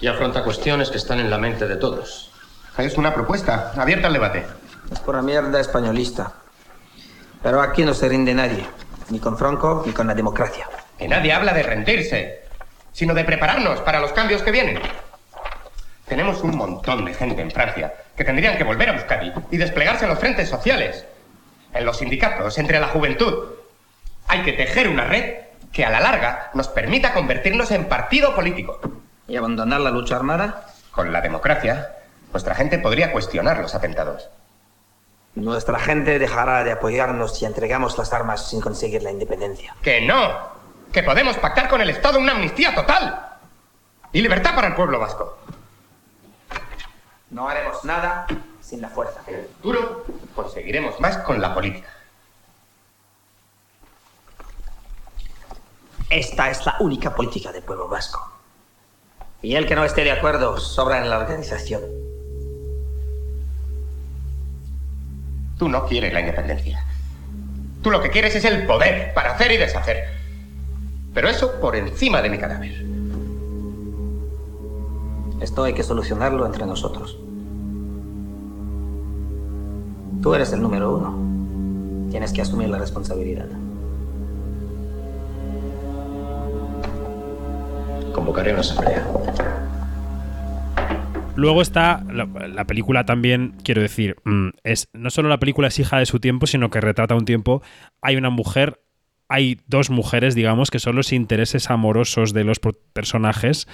Y 0.00 0.06
afronta 0.06 0.44
cuestiones 0.44 0.90
que 0.90 0.98
están 0.98 1.18
en 1.18 1.28
la 1.28 1.38
mente 1.38 1.66
de 1.66 1.74
todos. 1.74 2.30
Es 2.78 2.96
una 2.96 3.12
propuesta, 3.12 3.72
abierta 3.76 4.06
al 4.06 4.12
debate. 4.12 4.46
Es 4.92 5.00
por 5.00 5.16
la 5.16 5.22
mierda 5.22 5.58
españolista. 5.58 6.34
Pero 7.42 7.60
aquí 7.60 7.82
no 7.82 7.94
se 7.94 8.08
rinde 8.08 8.32
nadie, 8.32 8.64
ni 9.10 9.18
con 9.18 9.36
Franco 9.36 9.82
ni 9.84 9.92
con 9.92 10.06
la 10.06 10.14
democracia. 10.14 10.68
Que 10.96 11.08
nadie 11.08 11.32
habla 11.32 11.52
de 11.52 11.64
rendirse, 11.64 12.42
sino 12.92 13.12
de 13.12 13.24
prepararnos 13.24 13.80
para 13.80 13.98
los 13.98 14.12
cambios 14.12 14.40
que 14.42 14.52
vienen. 14.52 14.78
Tenemos 16.06 16.42
un 16.42 16.56
montón 16.56 17.04
de 17.04 17.14
gente 17.14 17.40
en 17.40 17.50
Francia 17.50 17.94
que 18.16 18.24
tendrían 18.24 18.58
que 18.58 18.64
volver 18.64 18.90
a 18.90 18.94
Euskadi 18.94 19.32
y 19.50 19.56
desplegarse 19.56 20.04
en 20.04 20.10
los 20.10 20.18
frentes 20.18 20.48
sociales, 20.48 21.06
en 21.72 21.84
los 21.84 21.98
sindicatos, 21.98 22.58
entre 22.58 22.78
la 22.78 22.88
juventud. 22.88 23.48
Hay 24.28 24.42
que 24.42 24.52
tejer 24.52 24.88
una 24.88 25.04
red 25.04 25.36
que 25.72 25.84
a 25.84 25.90
la 25.90 26.00
larga 26.00 26.50
nos 26.54 26.68
permita 26.68 27.12
convertirnos 27.12 27.70
en 27.70 27.86
partido 27.86 28.34
político. 28.34 28.80
¿Y 29.26 29.36
abandonar 29.36 29.80
la 29.80 29.90
lucha 29.90 30.16
armada? 30.16 30.66
Con 30.90 31.12
la 31.12 31.20
democracia, 31.20 31.90
nuestra 32.32 32.54
gente 32.54 32.78
podría 32.78 33.10
cuestionar 33.10 33.58
los 33.58 33.74
atentados. 33.74 34.28
Nuestra 35.34 35.80
gente 35.80 36.20
dejará 36.20 36.62
de 36.62 36.72
apoyarnos 36.72 37.36
si 37.36 37.44
entregamos 37.44 37.98
las 37.98 38.12
armas 38.12 38.48
sin 38.48 38.60
conseguir 38.60 39.02
la 39.02 39.10
independencia. 39.10 39.74
¡Que 39.82 40.00
no! 40.02 40.54
¡Que 40.92 41.02
podemos 41.02 41.36
pactar 41.38 41.68
con 41.68 41.80
el 41.80 41.90
Estado 41.90 42.20
una 42.20 42.32
amnistía 42.32 42.72
total! 42.74 43.20
Y 44.12 44.22
libertad 44.22 44.54
para 44.54 44.68
el 44.68 44.74
pueblo 44.74 45.00
vasco. 45.00 45.38
No 47.34 47.48
haremos 47.48 47.84
nada 47.84 48.28
sin 48.60 48.80
la 48.80 48.88
fuerza. 48.88 49.20
Duro, 49.60 50.04
conseguiremos 50.36 51.00
más 51.00 51.18
con 51.18 51.40
la 51.40 51.52
política. 51.52 51.88
Esta 56.08 56.48
es 56.48 56.64
la 56.64 56.76
única 56.78 57.12
política 57.12 57.50
del 57.50 57.64
pueblo 57.64 57.88
vasco. 57.88 58.24
Y 59.42 59.56
el 59.56 59.66
que 59.66 59.74
no 59.74 59.84
esté 59.84 60.04
de 60.04 60.12
acuerdo 60.12 60.58
sobra 60.60 61.02
en 61.02 61.10
la 61.10 61.18
organización. 61.18 61.82
Tú 65.58 65.68
no 65.68 65.86
quieres 65.86 66.12
la 66.12 66.20
independencia. 66.20 66.84
Tú 67.82 67.90
lo 67.90 68.00
que 68.00 68.10
quieres 68.10 68.36
es 68.36 68.44
el 68.44 68.64
poder 68.64 69.12
para 69.12 69.32
hacer 69.32 69.50
y 69.50 69.56
deshacer. 69.56 70.04
Pero 71.12 71.28
eso 71.28 71.60
por 71.60 71.74
encima 71.74 72.22
de 72.22 72.30
mi 72.30 72.38
cadáver. 72.38 72.84
Esto 75.40 75.64
hay 75.64 75.74
que 75.74 75.82
solucionarlo 75.82 76.46
entre 76.46 76.64
nosotros. 76.64 77.18
Tú 80.24 80.34
eres 80.34 80.54
el 80.54 80.62
número 80.62 80.96
uno. 80.96 82.10
Tienes 82.10 82.32
que 82.32 82.40
asumir 82.40 82.70
la 82.70 82.78
responsabilidad. 82.78 83.44
Convocaré 88.14 88.52
una 88.52 88.60
asamblea. 88.60 89.06
Luego 91.36 91.60
está 91.60 92.02
la, 92.10 92.64
película 92.64 93.04
también, 93.04 93.54
quiero 93.64 93.82
decir, 93.82 94.16
mm, 94.24 94.48
es 94.62 94.88
no 94.94 95.10
solo 95.10 95.28
la 95.28 95.38
película 95.38 95.68
es 95.68 95.78
hija 95.78 95.98
de 95.98 96.06
su 96.06 96.20
tiempo, 96.20 96.46
sino 96.46 96.70
que 96.70 96.80
retrata 96.80 97.14
un 97.14 97.26
tiempo. 97.26 97.60
Hay 98.00 98.16
una 98.16 98.30
mujer, 98.30 98.80
hay 99.28 99.60
dos 99.66 99.90
mujeres, 99.90 100.34
digamos, 100.34 100.70
que 100.70 100.78
son 100.78 100.96
los 100.96 101.12
intereses 101.12 101.68
amorosos 101.68 102.32
de 102.32 102.44
los 102.44 102.60
personajes, 102.94 103.68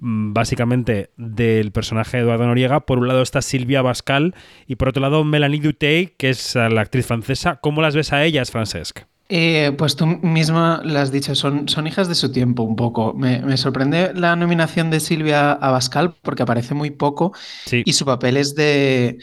básicamente 0.00 1.10
del 1.16 1.72
personaje 1.72 2.16
de 2.16 2.22
Eduardo 2.24 2.46
Noriega. 2.46 2.80
Por 2.80 2.98
un 2.98 3.08
lado 3.08 3.22
está 3.22 3.42
Silvia 3.42 3.82
Bascal 3.82 4.34
y 4.66 4.76
por 4.76 4.88
otro 4.88 5.02
lado 5.02 5.24
Melanie 5.24 5.60
Dutey, 5.60 6.14
que 6.16 6.30
es 6.30 6.54
la 6.54 6.80
actriz 6.80 7.06
francesa. 7.06 7.56
¿Cómo 7.56 7.82
las 7.82 7.94
ves 7.94 8.12
a 8.12 8.24
ellas, 8.24 8.50
Francesc? 8.50 9.00
Eh, 9.32 9.72
pues 9.78 9.94
tú 9.94 10.08
misma 10.08 10.82
lo 10.84 10.98
has 10.98 11.12
dicho, 11.12 11.36
son, 11.36 11.68
son 11.68 11.86
hijas 11.86 12.08
de 12.08 12.16
su 12.16 12.32
tiempo 12.32 12.64
un 12.64 12.74
poco. 12.74 13.14
Me, 13.14 13.56
sorprende 13.56 14.12
la 14.12 14.34
nominación 14.34 14.90
de 14.90 14.98
Silvia 14.98 15.52
Abascal 15.52 16.16
porque 16.20 16.42
aparece 16.42 16.74
muy 16.74 16.90
poco 16.90 17.32
y 17.70 17.92
su 17.92 18.04
papel 18.04 18.36
es 18.36 18.56
de, 18.56 19.18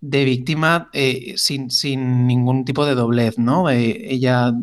de 0.00 0.24
víctima 0.24 0.88
eh, 0.94 1.34
sin, 1.36 1.70
sin, 1.70 2.26
ningún 2.26 2.64
tipo 2.64 2.86
de 2.86 2.94
doblez, 2.94 3.38
¿no? 3.38 3.68
Eh, 3.68 4.06
ella 4.10 4.54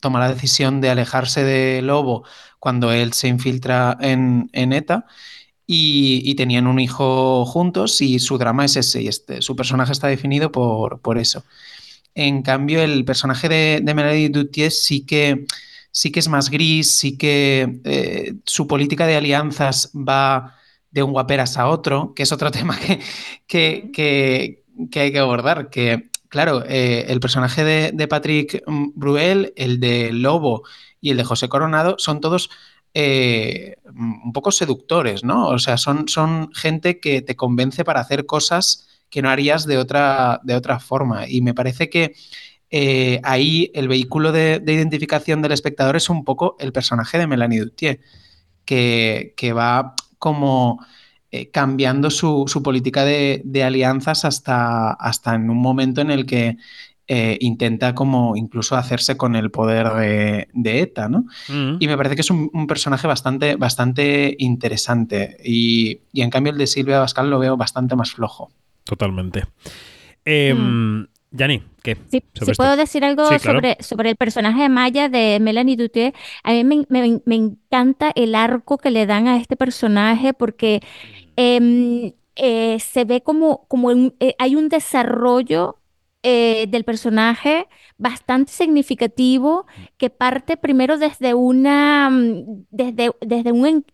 toma 0.00 0.20
la 0.20 0.32
decisión 0.32 0.80
de 0.80 0.90
alejarse 0.90 1.44
de 1.44 1.82
Lobo 1.82 2.24
cuando 2.58 2.92
él 2.92 3.12
se 3.12 3.28
infiltra 3.28 3.96
en, 4.00 4.50
ETA. 4.52 5.06
Y, 5.66 6.34
tenían 6.36 6.66
un 6.66 6.80
hijo 6.80 7.44
juntos 7.44 8.00
y 8.00 8.18
su 8.20 8.38
drama 8.38 8.64
es 8.64 8.76
ese, 8.76 9.02
y 9.02 9.08
este, 9.08 9.42
su 9.42 9.54
personaje 9.54 9.92
está 9.92 10.08
definido 10.08 10.50
por, 10.50 11.00
por 11.00 11.18
eso. 11.18 11.44
En 12.14 12.42
cambio, 12.42 12.82
el 12.82 13.04
personaje 13.04 13.48
de, 13.48 13.80
de 13.82 13.94
Melanie 13.94 14.30
Dutier 14.30 14.72
sí 14.72 15.04
que, 15.04 15.44
sí 15.90 16.10
que 16.10 16.20
es 16.20 16.28
más 16.28 16.50
gris, 16.50 16.90
sí 16.90 17.16
que 17.16 17.80
eh, 17.84 18.34
su 18.44 18.66
política 18.66 19.06
de 19.06 19.16
alianzas 19.16 19.90
va 19.94 20.56
de 20.90 21.02
un 21.02 21.12
guaperas 21.12 21.56
a 21.58 21.68
otro, 21.68 22.14
que 22.14 22.22
es 22.22 22.32
otro 22.32 22.50
tema 22.52 22.78
que, 22.78 23.00
que, 23.92 24.62
que, 24.90 25.00
hay 25.00 25.12
que 25.12 25.18
abordar, 25.18 25.70
que 25.70 26.10
claro, 26.28 26.64
eh, 26.66 27.06
el 27.08 27.20
personaje 27.20 27.64
de, 27.64 28.08
Patrick 28.08 28.62
Bruel, 28.66 29.52
el 29.56 29.80
de 29.80 30.12
Lobo 30.12 30.62
y 31.00 31.10
el 31.10 31.16
de 31.16 31.24
José 31.24 31.48
Coronado 31.48 31.96
son 31.98 32.20
todos 32.20 32.50
eh, 32.94 33.76
un 33.86 34.32
poco 34.32 34.50
seductores, 34.50 35.24
¿no? 35.24 35.48
O 35.48 35.58
sea, 35.58 35.76
son, 35.76 36.08
son 36.08 36.50
gente 36.52 37.00
que 37.00 37.22
te 37.22 37.36
convence 37.36 37.84
para 37.84 38.00
hacer 38.00 38.26
cosas 38.26 38.88
que 39.10 39.22
no 39.22 39.30
harías 39.30 39.66
de 39.66 39.78
otra, 39.78 40.40
de 40.42 40.54
otra 40.54 40.80
forma. 40.80 41.28
Y 41.28 41.40
me 41.40 41.54
parece 41.54 41.88
que 41.88 42.14
eh, 42.70 43.20
ahí 43.24 43.70
el 43.74 43.88
vehículo 43.88 44.32
de, 44.32 44.62
identificación 44.66 45.42
del 45.42 45.52
espectador 45.52 45.96
es 45.96 46.10
un 46.10 46.24
poco 46.24 46.56
el 46.58 46.72
personaje 46.72 47.18
de 47.18 47.26
Melanie 47.26 47.60
Dutier, 47.60 48.00
que, 48.64 49.34
que 49.36 49.52
va 49.52 49.94
como 50.18 50.84
eh, 51.30 51.50
cambiando 51.50 52.10
su, 52.10 52.46
política 52.62 53.04
de, 53.04 53.62
alianzas 53.64 54.24
hasta, 54.24 54.92
hasta 54.92 55.34
en 55.34 55.50
un 55.50 55.58
momento 55.58 56.00
en 56.00 56.10
el 56.10 56.26
que 56.26 56.56
eh, 57.06 57.38
intenta 57.40 57.94
como 57.94 58.36
incluso 58.36 58.76
hacerse 58.76 59.16
con 59.16 59.36
el 59.36 59.50
poder 59.50 60.46
de, 60.52 60.80
ETA, 60.80 61.08
¿no? 61.08 61.26
Mm. 61.48 61.76
Y 61.80 61.86
me 61.86 61.96
parece 61.96 62.14
que 62.14 62.22
es 62.22 62.30
un, 62.30 62.66
personaje 62.66 63.06
bastante, 63.06 63.56
bastante 63.56 64.36
interesante. 64.38 65.36
Y, 65.44 66.00
en 66.14 66.30
cambio 66.30 66.52
el 66.52 66.58
de 66.58 66.66
Silvia 66.66 66.98
Bascal 66.98 67.30
lo 67.30 67.38
veo 67.38 67.56
bastante 67.56 67.96
más 67.96 68.12
flojo. 68.12 68.50
Totalmente. 68.84 69.44
Eh, 70.24 70.54
Yanni, 71.30 71.62
¿qué? 71.82 71.96
si 72.10 72.22
puedo 72.56 72.76
decir 72.76 73.04
algo 73.04 73.26
sobre, 73.38 73.76
sobre 73.80 74.10
el 74.10 74.16
personaje 74.16 74.62
de 74.62 74.68
Maya 74.70 75.10
de 75.10 75.38
Melanie 75.40 75.76
Dutier. 75.76 76.14
A 76.42 76.52
mí 76.52 76.64
me, 76.64 76.86
me, 76.88 77.34
encanta 77.34 78.12
el 78.14 78.34
arco 78.34 78.78
que 78.78 78.90
le 78.90 79.04
dan 79.04 79.28
a 79.28 79.36
este 79.36 79.54
personaje 79.54 80.32
porque 80.32 80.80
Em, 81.40 82.14
eh, 82.34 82.78
se 82.80 83.04
ve 83.04 83.22
como, 83.22 83.66
como 83.68 83.92
eh, 83.92 84.34
hay 84.38 84.56
un 84.56 84.68
desarrollo 84.68 85.78
eh, 86.24 86.66
del 86.68 86.84
personaje 86.84 87.68
bastante 87.96 88.50
significativo 88.52 89.66
que 89.98 90.10
parte 90.10 90.56
primero 90.56 90.98
desde 90.98 91.34
una, 91.34 92.10
mm, 92.10 92.66
desde, 92.70 93.12
desde 93.20 93.52
un, 93.52 93.84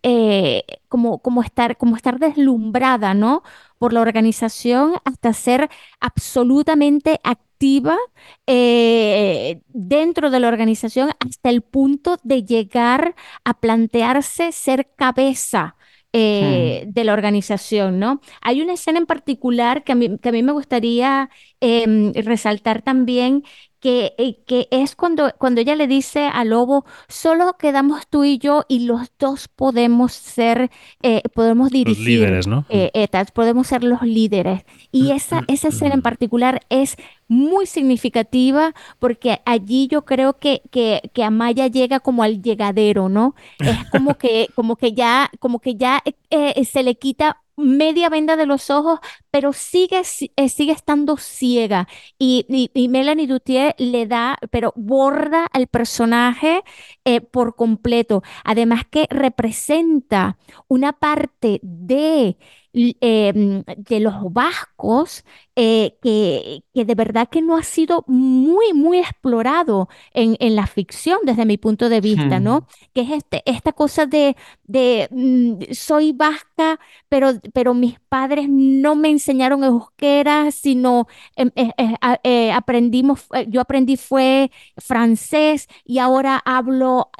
como, 0.89 1.19
como, 1.21 1.43
estar, 1.43 1.77
como 1.77 1.97
estar 1.97 2.19
deslumbrada, 2.19 3.13
¿no? 3.13 3.43
Por 3.79 3.93
la 3.93 4.01
organización 4.01 4.95
hasta 5.05 5.33
ser 5.35 5.69
absolutamente 6.01 7.21
activa 7.25 7.99
dentro 9.69 10.31
de 10.31 10.41
la 10.41 10.49
organización 10.49 11.11
hasta 11.21 11.51
el 11.51 11.63
punto 11.63 12.19
de 12.23 12.45
llegar 12.45 13.15
a 13.45 13.55
plantearse 13.55 14.53
ser 14.53 14.89
cabeza 14.97 15.77
eh, 16.15 16.85
de 16.87 17.05
la 17.05 17.13
organización, 17.13 17.99
¿no? 17.99 18.21
Hay 18.41 18.63
una 18.63 18.75
escena 18.75 18.99
en 19.01 19.07
particular 19.07 19.85
que 19.85 19.93
a 19.93 19.95
mí, 19.97 20.19
que 20.19 20.29
a 20.31 20.33
mí 20.33 20.43
me 20.45 20.53
gustaría 20.53 21.29
em, 21.61 22.13
resaltar 22.15 22.83
también, 22.83 23.43
que, 23.85 24.15
eh, 24.17 24.39
que, 24.47 24.67
es 24.71 24.97
cuando, 24.97 25.31
cuando 25.37 25.61
ella 25.61 25.75
le 25.75 25.87
dice 25.87 26.31
al 26.33 26.49
lobo, 26.49 26.87
solo 27.07 27.57
quedamos 27.59 28.07
tú 28.09 28.25
y 28.25 28.39
yo 28.39 28.65
y 28.67 28.87
los 28.87 29.13
dos 29.19 29.47
podemos 29.49 30.15
ser, 30.15 30.71
eh, 31.03 31.21
podemos 31.35 31.69
dirigir. 31.69 31.99
Los 31.99 32.07
líderes, 32.07 32.47
¿no? 32.47 32.65
podemos 33.35 33.67
ser 33.67 33.85
los 33.85 34.01
líderes. 34.01 34.63
Y 34.91 35.11
esa, 35.11 35.43
esa 35.49 35.69
escena 35.69 35.93
en 35.93 36.01
particular 36.01 36.63
es 36.71 36.97
muy 37.29 37.67
significativa 37.67 38.75
porque 38.99 39.43
allí 39.45 39.87
yo 39.89 40.07
creo 40.07 40.39
que, 40.39 40.63
que, 40.71 41.03
que, 41.13 41.23
Amaya 41.23 41.67
llega 41.67 42.01
como 42.01 42.23
al 42.23 42.43
llegadero, 42.43 43.11
¿no? 43.11 43.35
Es 43.59 43.77
como 43.91 44.15
que, 44.15 44.49
como 44.55 44.77
que 44.77 44.95
ya, 44.95 45.31
como 45.41 45.59
que 45.59 45.75
ya 45.75 46.03
eh, 46.07 46.15
eh, 46.31 46.65
se 46.65 46.83
le 46.83 46.95
quita 46.95 47.44
media 47.57 48.09
venda 48.09 48.37
de 48.37 48.47
los 48.47 48.71
ojos, 48.71 49.01
pero 49.31 49.53
sigue, 49.53 50.03
eh, 50.37 50.49
sigue 50.49 50.73
estando 50.73 51.17
ciega. 51.17 51.89
Y, 52.19 52.47
y, 52.75 52.89
Melanie 52.89 53.27
Dutier 53.27 53.75
le 53.79 54.07
da, 54.07 54.39
pero 54.51 54.73
borda 54.77 55.47
al 55.53 55.67
personaje 55.67 56.63
por 57.31 57.57
completo. 57.57 58.23
Además 58.45 58.85
que 58.91 59.07
representa 59.11 60.39
una 60.69 60.93
parte 60.93 61.61
de 61.63 62.37
Em, 62.77 63.63
de 63.77 64.01
los 64.01 64.33
vascos 64.33 65.25
eh, 65.55 65.97
que, 66.03 66.65
que, 66.75 66.85
de 66.85 66.95
verdad 66.97 67.29
que 67.31 67.41
no 67.41 67.57
ha 67.57 67.63
sido 67.63 68.03
muy, 68.09 68.73
muy 68.73 68.99
explorado 68.99 69.89
en, 70.13 70.37
en 70.41 70.57
la 70.57 70.67
ficción 70.67 71.21
desde 71.23 71.47
mi 71.47 71.57
punto 71.57 71.89
de 71.89 72.01
vista, 72.01 72.41
¿no? 72.41 72.63
Hmm. 72.63 72.67
Que 72.93 73.01
es 73.03 73.11
este, 73.13 73.43
esta 73.47 73.71
cosa 73.73 74.07
de, 74.07 74.37
de 74.65 75.07
mm, 75.13 75.73
soy 75.73 76.11
vasca, 76.11 76.81
pero, 77.09 77.35
pero 77.53 77.75
mis 77.75 78.01
padres 78.01 78.49
no 78.49 78.97
me 78.97 79.11
enseñaron 79.11 79.63
euskera, 79.63 80.51
sino 80.51 81.07
em, 81.37 81.53
eh, 81.55 81.71
eh, 82.25 82.51
aprendimos, 82.51 83.29
yo 83.47 83.61
aprendí 83.61 83.97
fue 83.97 84.51
francés 84.79 85.69
y 85.85 85.99
ahora 86.01 86.43
hablo 86.45 87.11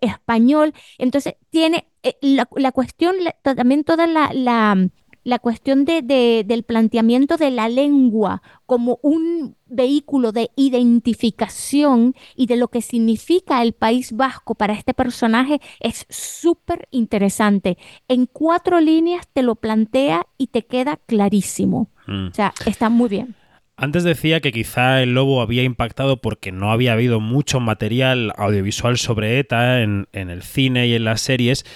español. 0.00 0.74
Entonces, 0.98 1.36
tiene 1.50 1.86
la, 2.20 2.48
la, 2.56 2.72
cuestión, 2.72 3.14
también 3.42 3.84
toda 3.84 4.06
la, 4.08 4.30
la 4.32 4.88
la 5.24 5.38
cuestión 5.38 5.84
de, 5.84 6.02
del 6.46 6.62
planteamiento 6.62 7.36
de 7.36 7.50
la 7.50 7.68
lengua 7.68 8.42
como 8.66 8.98
un 9.02 9.56
vehículo 9.66 10.30
de 10.32 10.50
identificación 10.54 12.14
y 12.36 12.46
de 12.46 12.56
lo 12.56 12.68
que 12.68 12.82
significa 12.82 13.62
el 13.62 13.72
País 13.72 14.12
Vasco 14.12 14.54
para 14.54 14.74
este 14.74 14.94
personaje 14.94 15.60
es 15.80 16.06
súper 16.10 16.88
interesante. 16.90 17.78
En 18.06 18.26
cuatro 18.26 18.80
líneas 18.80 19.26
te 19.32 19.42
lo 19.42 19.56
plantea 19.56 20.26
y 20.38 20.48
te 20.48 20.64
queda 20.64 20.98
clarísimo. 21.06 21.90
Mm. 22.06 22.28
O 22.28 22.34
sea, 22.34 22.52
está 22.66 22.90
muy 22.90 23.08
bien. 23.08 23.34
Antes 23.76 24.04
decía 24.04 24.40
que 24.40 24.52
quizá 24.52 25.02
el 25.02 25.14
lobo 25.14 25.42
había 25.42 25.64
impactado 25.64 26.20
porque 26.20 26.52
no 26.52 26.70
había 26.70 26.92
habido 26.92 27.18
mucho 27.18 27.58
material 27.58 28.32
audiovisual 28.36 28.98
sobre 28.98 29.40
ETA 29.40 29.82
en, 29.82 30.06
en 30.12 30.30
el 30.30 30.42
cine 30.42 30.86
y 30.86 30.94
en 30.94 31.02
las 31.02 31.20
series, 31.20 31.66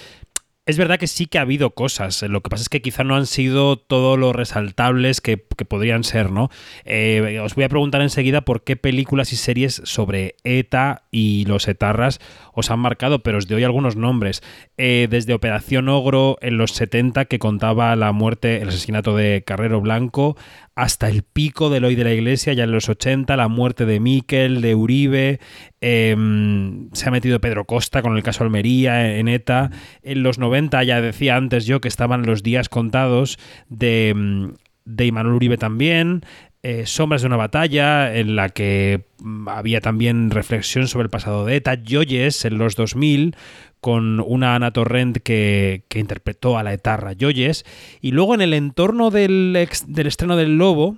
es 0.69 0.77
verdad 0.77 0.99
que 0.99 1.07
sí 1.07 1.25
que 1.25 1.39
ha 1.39 1.41
habido 1.41 1.71
cosas. 1.71 2.21
Lo 2.21 2.41
que 2.41 2.49
pasa 2.49 2.61
es 2.61 2.69
que 2.69 2.81
quizá 2.81 3.03
no 3.03 3.15
han 3.15 3.25
sido 3.25 3.77
todos 3.77 4.19
los 4.19 4.35
resaltables 4.35 5.19
que, 5.19 5.37
podrían 5.37 6.03
ser, 6.03 6.31
¿no? 6.31 6.49
Eh, 6.85 7.39
os 7.43 7.55
voy 7.55 7.63
a 7.63 7.69
preguntar 7.69 8.01
enseguida 8.01 8.41
por 8.41 8.63
qué 8.63 8.75
películas 8.75 9.33
y 9.33 9.35
series 9.35 9.81
sobre 9.85 10.35
ETA 10.43 11.03
y 11.11 11.45
los 11.45 11.67
etarras 11.67 12.19
os 12.59 12.71
han 12.71 12.79
marcado, 12.79 13.23
pero 13.23 13.37
os 13.37 13.47
doy 13.47 13.63
algunos 13.63 13.95
nombres. 13.95 14.41
Eh, 14.77 15.07
desde 15.09 15.33
Operación 15.33 15.89
Ogro 15.89 16.37
en 16.41 16.57
los 16.57 16.71
70, 16.71 17.25
que 17.25 17.39
contaba 17.39 17.95
la 17.95 18.11
muerte, 18.11 18.61
el 18.61 18.69
asesinato 18.69 19.15
de 19.15 19.43
Carrero 19.45 19.81
Blanco, 19.81 20.37
hasta 20.75 21.09
el 21.09 21.23
pico 21.23 21.69
del 21.69 21.83
hoy 21.83 21.95
de 21.95 22.05
la 22.05 22.13
iglesia, 22.13 22.53
ya 22.53 22.63
en 22.63 22.71
los 22.71 22.87
80, 22.87 23.35
la 23.35 23.47
muerte 23.47 23.85
de 23.85 23.99
Miquel, 23.99 24.61
de 24.61 24.75
Uribe, 24.75 25.39
em, 25.81 26.89
se 26.93 27.09
ha 27.09 27.11
metido 27.11 27.41
Pedro 27.41 27.65
Costa 27.65 28.01
con 28.01 28.15
el 28.15 28.23
caso 28.23 28.43
Almería 28.43 29.17
en 29.17 29.27
ETA, 29.27 29.71
en 30.03 30.23
los 30.23 30.39
90 30.39 30.83
ya 30.83 31.01
decía 31.01 31.35
antes 31.35 31.65
yo 31.65 31.81
que 31.81 31.87
estaban 31.89 32.25
los 32.25 32.43
días 32.43 32.69
contados 32.69 33.39
de, 33.67 34.09
em, 34.09 34.53
de 34.85 35.05
Imanol 35.05 35.33
Uribe 35.35 35.57
también, 35.57 36.23
eh, 36.61 36.85
Sombras 36.85 37.21
de 37.21 37.27
una 37.27 37.37
batalla, 37.37 38.15
en 38.15 38.35
la 38.35 38.49
que 38.49 39.05
mm, 39.19 39.47
había 39.47 39.81
también 39.81 40.29
reflexión 40.31 40.87
sobre 40.87 41.05
el 41.05 41.09
pasado 41.09 41.45
de 41.45 41.55
ETA, 41.55 41.79
Joyes 41.87 42.45
en 42.45 42.57
los 42.57 42.75
2000, 42.75 43.35
con 43.79 44.19
una 44.19 44.55
Ana 44.55 44.71
Torrent 44.71 45.17
que, 45.17 45.83
interpretó 45.95 46.57
a 46.57 46.63
la 46.63 46.73
etarra 46.73 47.13
Joyes, 47.19 47.65
y 48.01 48.11
luego 48.11 48.35
en 48.35 48.41
el 48.41 48.53
entorno 48.53 49.09
del, 49.09 49.67
del 49.87 50.07
estreno 50.07 50.35
del 50.35 50.57
Lobo 50.57 50.97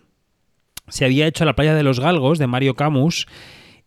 se 0.88 1.06
había 1.06 1.28
hecho 1.28 1.46
La 1.46 1.56
playa 1.56 1.74
de 1.76 1.84
los 1.84 2.00
galgos 2.00 2.40
de 2.40 2.48
Mario 2.48 2.76
Camus, 2.76 3.28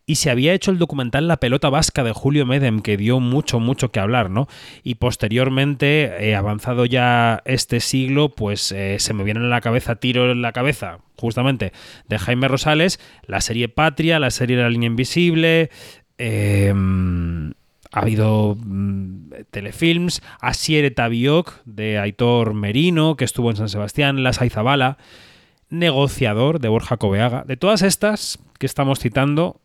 y 0.05 0.15
se 0.15 0.29
había 0.29 0.53
hecho 0.53 0.71
el 0.71 0.77
documental 0.77 1.27
La 1.27 1.37
pelota 1.37 1.69
vasca 1.69 2.03
de 2.03 2.11
Julio 2.11 2.45
Medem, 2.45 2.81
que 2.81 2.97
dio 2.97 3.19
mucho, 3.19 3.59
mucho 3.59 3.91
que 3.91 3.99
hablar, 3.99 4.29
¿no? 4.29 4.47
Y 4.83 4.95
posteriormente, 4.95 6.29
eh, 6.29 6.35
avanzado 6.35 6.85
ya 6.85 7.41
este 7.45 7.79
siglo, 7.79 8.29
pues 8.29 8.71
eh, 8.71 8.97
se 8.99 9.13
me 9.13 9.23
vienen 9.23 9.43
a 9.43 9.49
la 9.49 9.61
cabeza, 9.61 9.95
tiro 9.95 10.31
en 10.31 10.41
la 10.41 10.51
cabeza, 10.51 10.99
justamente, 11.17 11.73
de 12.07 12.19
Jaime 12.19 12.47
Rosales, 12.47 12.99
la 13.25 13.41
serie 13.41 13.67
Patria, 13.67 14.19
la 14.19 14.31
serie 14.31 14.57
La 14.57 14.69
línea 14.69 14.87
invisible, 14.87 15.71
em, 16.17 17.53
ha 17.91 18.01
habido 18.01 18.57
mm, 18.59 19.31
telefilms, 19.51 20.21
Asiere 20.39 20.91
Tabiok 20.91 21.63
de 21.65 21.97
Aitor 21.97 22.53
Merino, 22.53 23.15
que 23.15 23.25
estuvo 23.25 23.49
en 23.49 23.55
San 23.55 23.69
Sebastián, 23.69 24.21
La 24.23 24.33
Saizabala, 24.33 24.97
Negociador 25.69 26.59
de 26.59 26.67
Borja 26.67 26.97
Coveaga. 26.97 27.43
De 27.47 27.57
todas 27.57 27.81
estas 27.81 28.39
que 28.59 28.65
estamos 28.65 28.99
citando, 28.99 29.61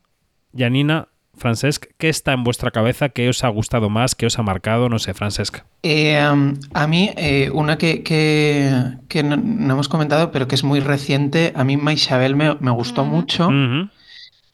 Yanina, 0.52 1.08
Francesc, 1.40 1.86
¿qué 1.96 2.08
está 2.08 2.32
en 2.32 2.44
vuestra 2.44 2.70
cabeza? 2.70 3.08
¿Qué 3.08 3.28
os 3.28 3.44
ha 3.44 3.48
gustado 3.48 3.88
más? 3.88 4.14
¿Qué 4.14 4.26
os 4.26 4.38
ha 4.38 4.42
marcado? 4.42 4.88
No 4.88 4.98
sé, 4.98 5.14
Francesc. 5.14 5.58
Eh, 5.82 6.18
a 6.18 6.86
mí, 6.86 7.10
eh, 7.16 7.50
una 7.52 7.78
que, 7.78 8.02
que, 8.02 9.22
no, 9.22 9.34
hemos 9.72 9.88
comentado, 9.88 10.32
pero 10.32 10.46
que 10.46 10.54
es 10.54 10.64
muy 10.64 10.80
reciente, 10.80 11.52
a 11.56 11.64
mí 11.64 11.76
Maishabel 11.76 12.36
me, 12.36 12.56
me 12.56 12.70
gustó 12.70 13.04
mucho. 13.06 13.48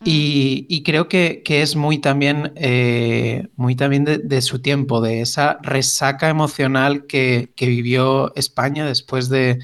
y, 0.05 0.83
creo 0.85 1.09
que, 1.09 1.43
es 1.45 1.75
muy 1.75 1.99
también, 1.99 2.53
eh, 2.55 3.49
muy 3.57 3.75
también 3.75 4.05
de, 4.05 4.43
su 4.43 4.61
tiempo, 4.61 5.01
de 5.01 5.23
esa 5.23 5.59
resaca 5.63 6.29
emocional 6.29 7.07
que, 7.07 7.49
vivió 7.59 8.33
España 8.37 8.87
después 8.87 9.29
de, 9.29 9.59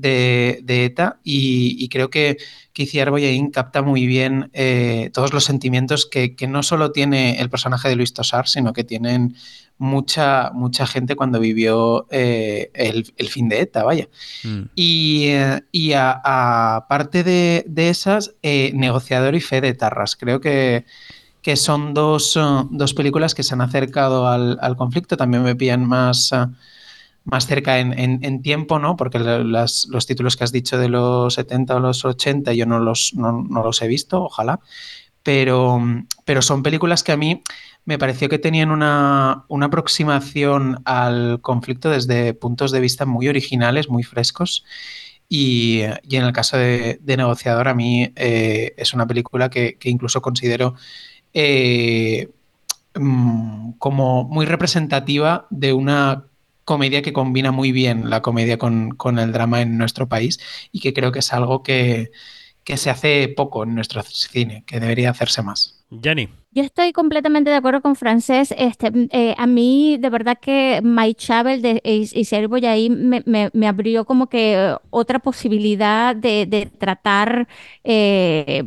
de, 0.00 0.62
ETA. 0.66 1.20
y 1.24 1.88
creo 1.88 2.10
que 2.10 2.38
que 2.78 2.84
Iciar 2.84 3.10
Boyain 3.10 3.50
capta 3.50 3.82
muy 3.82 4.06
bien 4.06 4.50
eh, 4.52 5.10
todos 5.12 5.32
los 5.32 5.42
sentimientos 5.42 6.06
que, 6.06 6.36
no 6.48 6.62
solo 6.62 6.92
tiene 6.92 7.40
el 7.40 7.50
personaje 7.50 7.88
de 7.88 7.96
Luis 7.96 8.14
Tosar, 8.14 8.46
sino 8.46 8.72
que 8.72 8.84
tienen 8.84 9.34
mucha, 9.78 10.52
mucha 10.54 10.86
gente 10.86 11.16
cuando 11.16 11.40
vivió 11.40 12.06
eh, 12.12 12.70
el, 12.74 13.28
fin 13.28 13.48
de 13.48 13.62
ETA, 13.62 13.82
vaya. 13.82 14.08
Mm. 14.44 14.62
Y, 14.76 15.30
y 15.72 15.92
aparte 15.94 17.24
de, 17.24 17.64
esas, 17.74 18.36
eh, 18.44 18.70
Negociador 18.74 19.34
y 19.34 19.40
Fe 19.40 19.60
de 19.60 19.74
Tarras. 19.74 20.14
Creo 20.14 20.40
que, 20.40 20.84
que 21.42 21.56
son 21.56 21.94
dos, 21.94 22.38
dos, 22.70 22.94
películas 22.94 23.34
que 23.34 23.42
se 23.42 23.54
han 23.54 23.60
acercado 23.60 24.28
al, 24.28 24.56
al 24.60 24.76
conflicto, 24.76 25.16
también 25.16 25.42
me 25.42 25.56
pillan 25.56 25.84
más 25.84 26.32
más 27.30 27.46
cerca 27.46 27.78
en, 27.78 28.42
tiempo, 28.42 28.78
¿no? 28.78 28.96
Porque 28.96 29.18
los 29.18 30.06
títulos 30.06 30.36
que 30.36 30.44
has 30.44 30.52
dicho 30.52 30.78
de 30.78 30.88
los 30.88 31.34
70 31.34 31.76
o 31.76 31.80
los 31.80 32.04
80 32.04 32.54
yo 32.54 32.64
no 32.64 32.78
los, 32.78 33.12
no, 33.14 33.44
los 33.50 33.82
he 33.82 33.88
visto, 33.88 34.24
ojalá. 34.24 34.60
Pero, 35.22 35.80
pero 36.24 36.40
son 36.40 36.62
películas 36.62 37.02
que 37.02 37.12
a 37.12 37.16
mí 37.16 37.42
me 37.84 37.98
pareció 37.98 38.28
que 38.28 38.38
tenían 38.38 38.70
una, 38.70 39.44
aproximación 39.48 40.80
al 40.84 41.40
conflicto 41.42 41.90
desde 41.90 42.32
puntos 42.32 42.70
de 42.72 42.80
vista 42.80 43.04
muy 43.04 43.28
originales, 43.28 43.90
muy 43.90 44.04
frescos. 44.04 44.64
Y, 45.28 45.80
en 45.82 46.24
el 46.24 46.32
caso 46.32 46.56
de, 46.56 46.98
Negociador, 47.04 47.68
a 47.68 47.74
mí 47.74 48.10
eh, 48.16 48.74
es 48.78 48.94
una 48.94 49.06
película 49.06 49.50
que, 49.50 49.76
incluso 49.84 50.22
considero 50.22 50.76
eh, 51.34 52.30
mm, 52.94 53.72
como 53.72 54.24
muy 54.24 54.46
representativa 54.46 55.46
de 55.50 55.74
una 55.74 56.27
comedia 56.68 57.00
que 57.00 57.14
combina 57.14 57.50
muy 57.50 57.72
bien 57.72 58.10
la 58.10 58.20
comedia 58.20 58.58
con, 58.58 59.18
el 59.18 59.32
drama 59.32 59.62
en 59.62 59.78
nuestro 59.78 60.06
país 60.06 60.38
y 60.70 60.80
que 60.80 60.92
creo 60.92 61.12
que 61.12 61.20
es 61.20 61.32
algo 61.32 61.62
que, 61.62 62.10
se 62.76 62.90
hace 62.90 63.28
poco 63.34 63.62
en 63.62 63.74
nuestro 63.74 64.02
cine, 64.02 64.64
que 64.66 64.78
debería 64.78 65.08
hacerse 65.08 65.40
más. 65.40 65.86
Jenny. 66.02 66.28
Yo 66.50 66.62
estoy 66.62 66.92
completamente 66.92 67.48
de 67.48 67.56
acuerdo 67.56 67.80
con 67.80 67.96
Francés. 67.96 68.54
Este, 68.58 68.92
eh, 69.12 69.34
a 69.38 69.46
mí, 69.46 69.96
de 69.98 70.10
verdad 70.10 70.36
que 70.38 70.80
My 70.82 71.14
Travel 71.14 71.62
de 71.62 71.80
Isabel 71.84 72.48
Boyaí 72.48 72.90
me, 72.90 73.22
me, 73.24 73.66
abrió 73.66 74.04
como 74.04 74.28
que 74.28 74.76
otra 74.90 75.20
posibilidad 75.20 76.14
de, 76.14 76.70
tratar 76.78 77.48
eh, 77.82 78.64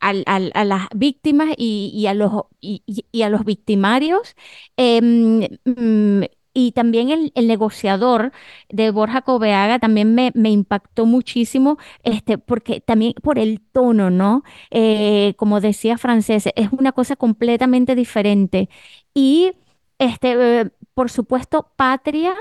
a, 0.00 0.64
las 0.64 0.88
víctimas 0.94 1.50
y, 1.58 2.06
a 2.06 2.14
los, 2.14 2.32
y, 2.62 3.22
a 3.22 3.28
los 3.28 3.44
victimarios. 3.44 4.34
Em, 4.78 5.46
mm, 5.66 6.22
y 6.54 6.72
también 6.72 7.30
el, 7.34 7.46
negociador 7.46 8.32
de 8.68 8.90
Borja 8.90 9.22
Coveaga 9.22 9.78
también 9.78 10.14
me, 10.14 10.32
impactó 10.50 11.06
muchísimo, 11.06 11.78
este, 12.02 12.38
porque 12.38 12.80
también 12.80 13.14
por 13.22 13.38
el 13.38 13.60
tono, 13.60 14.10
¿no? 14.10 14.44
Eh, 14.70 15.34
como 15.36 15.60
decía 15.60 15.98
Francés, 15.98 16.48
es 16.54 16.68
una 16.72 16.92
cosa 16.92 17.16
completamente 17.16 17.94
diferente. 17.94 18.68
Y, 19.14 19.52
este, 19.98 20.60
eh, 20.60 20.70
por 20.94 21.10
supuesto, 21.10 21.72
Patria, 21.76 22.34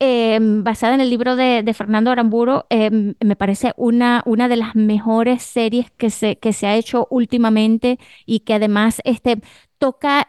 eh, 0.00 0.38
basada 0.40 0.94
en 0.94 1.00
el 1.00 1.10
libro 1.10 1.36
de, 1.36 1.72
Fernando 1.74 2.10
Aramburo, 2.10 2.66
me 2.70 3.36
parece 3.36 3.72
una, 3.76 4.22
una 4.26 4.48
de 4.48 4.56
las 4.56 4.74
mejores 4.74 5.42
series 5.42 5.90
que 5.92 6.10
se, 6.10 6.36
que 6.36 6.52
se 6.52 6.66
ha 6.66 6.76
hecho 6.76 7.06
últimamente 7.10 7.98
y 8.26 8.40
que 8.40 8.54
además 8.54 9.00
este, 9.04 9.40
toca, 9.78 10.28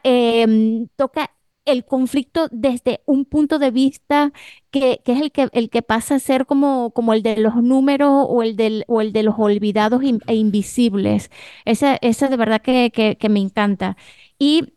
toca 0.96 1.35
el 1.66 1.84
conflicto 1.84 2.48
desde 2.52 3.02
un 3.06 3.26
punto 3.26 3.60
de 3.60 3.72
vista 3.72 4.32
que, 4.72 5.02
es 5.04 5.22
el 5.22 5.32
que, 5.32 5.50
el 5.52 5.70
que 5.70 5.82
pasa 5.82 6.16
a 6.16 6.20
ser 6.20 6.46
como, 6.46 6.92
como 6.92 7.14
el 7.14 7.24
de 7.24 7.38
los 7.38 7.56
números 7.56 8.26
o 8.30 8.44
el, 8.44 8.56
del, 8.56 8.86
o 8.88 9.02
el 9.02 9.12
de 9.12 9.24
los 9.24 9.36
olvidados 9.38 10.02
e 10.28 10.36
invisibles. 10.36 11.32
Ese, 11.66 11.98
ese 12.02 12.28
de 12.28 12.38
verdad 12.38 12.62
que, 12.62 13.18
me 13.30 13.40
encanta. 13.40 13.98
Y 14.38 14.74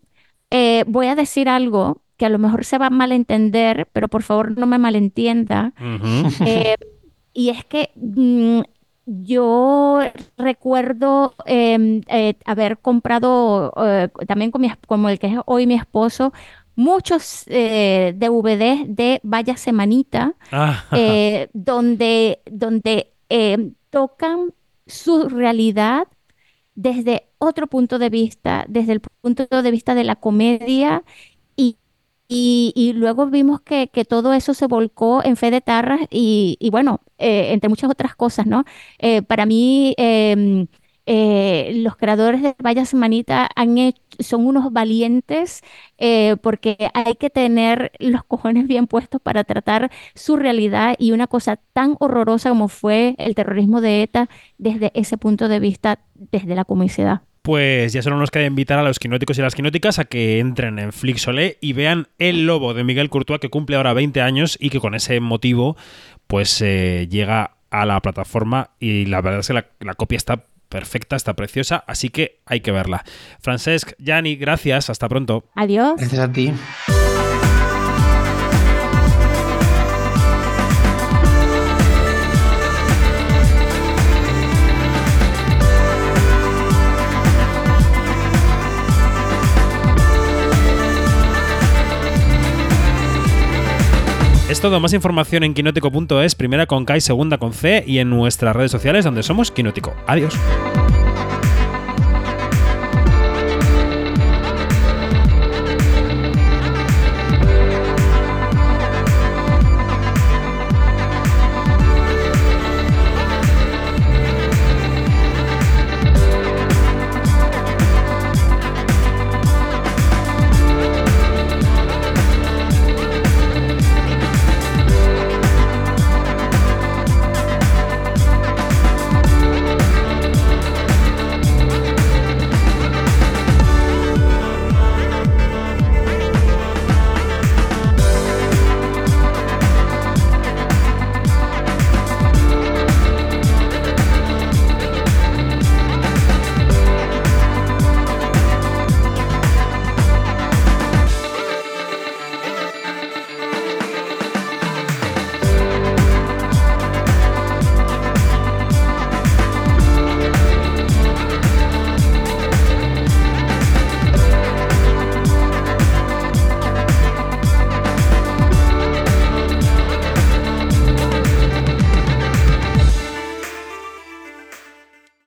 eh, 0.51 0.85
voy 0.87 1.09
a 1.09 1.14
decir 1.14 1.48
algo 1.48 2.03
que 2.16 2.27
a 2.27 2.31
lo 2.31 2.38
mejor 2.38 2.64
se 2.64 2.79
va 2.79 2.87
a 2.87 2.90
malentender, 2.90 3.88
pero 3.92 4.09
por 4.09 4.22
favor 4.22 4.57
no 4.59 4.66
me 4.66 4.79
malentienda. 4.79 5.74
Eh, 6.44 6.74
y 7.35 7.51
es 7.51 7.64
que 7.66 7.90
mm, 7.96 8.61
yo 9.05 10.01
recuerdo 10.38 11.35
em, 11.44 12.01
eh, 12.09 12.35
haber 12.46 12.79
comprado, 12.79 13.72
también 14.27 14.51
con 14.51 14.62
como 14.87 15.09
el 15.11 15.18
que 15.18 15.29
es 15.29 15.38
hoy 15.46 15.66
mi 15.66 15.74
esposo, 15.74 16.33
muchos 16.79 17.43
eh, 17.49 18.14
DVDs 18.17 18.85
de 18.87 19.21
Vaya 19.25 19.57
Semanita, 19.57 20.35
ah. 20.53 20.85
eh, 20.93 21.49
donde, 21.53 22.41
donde 22.49 23.12
eh, 23.29 23.73
tocan 23.91 24.55
su 24.87 25.29
realidad 25.29 26.07
desde 26.77 27.31
otro 27.38 27.67
punto 27.67 27.99
de 27.99 28.11
vista, 28.11 28.64
desde 28.69 28.93
el 28.93 29.01
punto 29.01 29.49
de 29.49 29.71
vista 29.73 29.97
de 29.97 30.05
la 30.05 30.14
comedia 30.14 31.03
y, 32.31 32.93
luego 32.95 33.27
vimos 33.27 33.62
que, 33.62 33.88
todo 34.07 34.33
eso 34.35 34.53
se 34.55 34.67
volcó 34.67 35.25
en 35.25 35.37
Fe 35.37 35.51
de 35.51 35.62
Tarras 35.62 36.03
y, 36.11 36.69
bueno, 36.71 37.01
entre 37.17 37.71
muchas 37.71 37.91
otras 37.91 38.14
cosas, 38.14 38.47
¿no? 38.47 38.64
para 39.27 39.47
mí, 39.47 39.95
em, 39.97 40.67
eh, 41.11 41.71
los 41.77 41.97
creadores 41.97 42.42
de 42.42 42.55
Vaya 42.59 42.85
Semanita 42.85 43.49
han 43.57 43.94
son 44.18 44.47
unos 44.47 44.71
valientes 44.75 45.62
eh, 45.97 46.37
porque 46.42 46.77
hay 46.92 47.14
que 47.14 47.31
tener 47.31 47.92
los 47.99 48.25
cojones 48.25 48.66
bien 48.66 48.87
puestos 48.87 49.18
para 49.23 49.42
tratar 49.44 49.90
su 50.14 50.37
realidad 50.37 50.97
y 50.99 51.12
una 51.12 51.27
cosa 51.27 51.59
tan 51.73 51.97
horrorosa 51.99 52.51
como 52.51 52.68
fue 52.68 53.14
el 53.16 53.35
terrorismo 53.35 53.81
de 53.81 54.03
ETA 54.03 54.29
desde 54.59 54.92
ese 54.94 55.16
punto 55.16 55.49
de 55.49 55.61
vista, 55.61 56.01
desde 56.14 56.55
la 56.55 56.66
comicidad. 56.66 57.23
Pues 57.40 57.94
ya 57.94 58.03
solo 58.03 58.18
nos 58.18 58.31
queda 58.31 58.44
invitar 58.44 58.79
a 58.79 58.83
los 58.83 58.99
quinóticos 58.99 59.38
y 59.38 59.40
las 59.40 59.55
quinóticas 59.55 59.99
a 59.99 60.05
que 60.05 60.40
entren 60.40 60.79
en 60.79 60.92
Flixolé 60.92 61.57
y 61.62 61.73
vean 61.73 62.09
El 62.18 62.44
Lobo 62.44 62.75
de 62.75 62.85
Miguel 62.85 63.09
Courtois, 63.09 63.40
que 63.40 63.49
cumple 63.49 63.77
ahora 63.77 63.94
20 63.94 64.21
años 64.21 64.59
y 64.61 64.68
que 64.68 64.79
con 64.79 64.94
ese 64.94 65.21
motivo 65.21 65.75
pues 66.27 66.61
eh, 66.61 67.09
llega 67.11 67.53
a 67.71 67.87
la 67.87 67.99
plataforma 68.03 68.73
y 68.79 69.07
la 69.07 69.23
verdad 69.23 69.40
es 69.40 69.49
que 69.49 69.55
la 69.55 69.94
copia 69.94 70.16
está 70.18 70.48
perfecta, 70.69 71.17
está 71.17 71.35
preciosa, 71.35 71.85
así 71.87 72.11
que 72.11 72.41
hay 72.47 72.61
que 72.61 72.73
verla. 72.73 73.05
Francesc, 73.41 73.93
Yanni, 73.99 74.37
gracias, 74.37 74.91
hasta 74.91 75.09
pronto. 75.09 75.45
Adiós. 75.55 75.95
Gracias 75.97 76.21
a 76.21 76.33
ti. 76.33 76.53
Es 94.49 94.63
todo, 94.63 94.81
más 94.81 94.95
información 94.95 95.45
en 95.45 95.53
quinótico.es, 95.53 96.35
primera 96.35 96.67
con 96.67 96.87
K 96.87 96.97
y 96.97 97.01
segunda 97.03 97.37
con 97.37 97.53
C 97.53 97.85
y 97.87 97.99
en 97.99 98.09
nuestras 98.09 98.57
redes 98.57 98.71
sociales 98.71 99.05
donde 99.05 99.23
somos 99.23 99.51
Quinótico. 99.51 99.95
Adiós. 100.07 100.35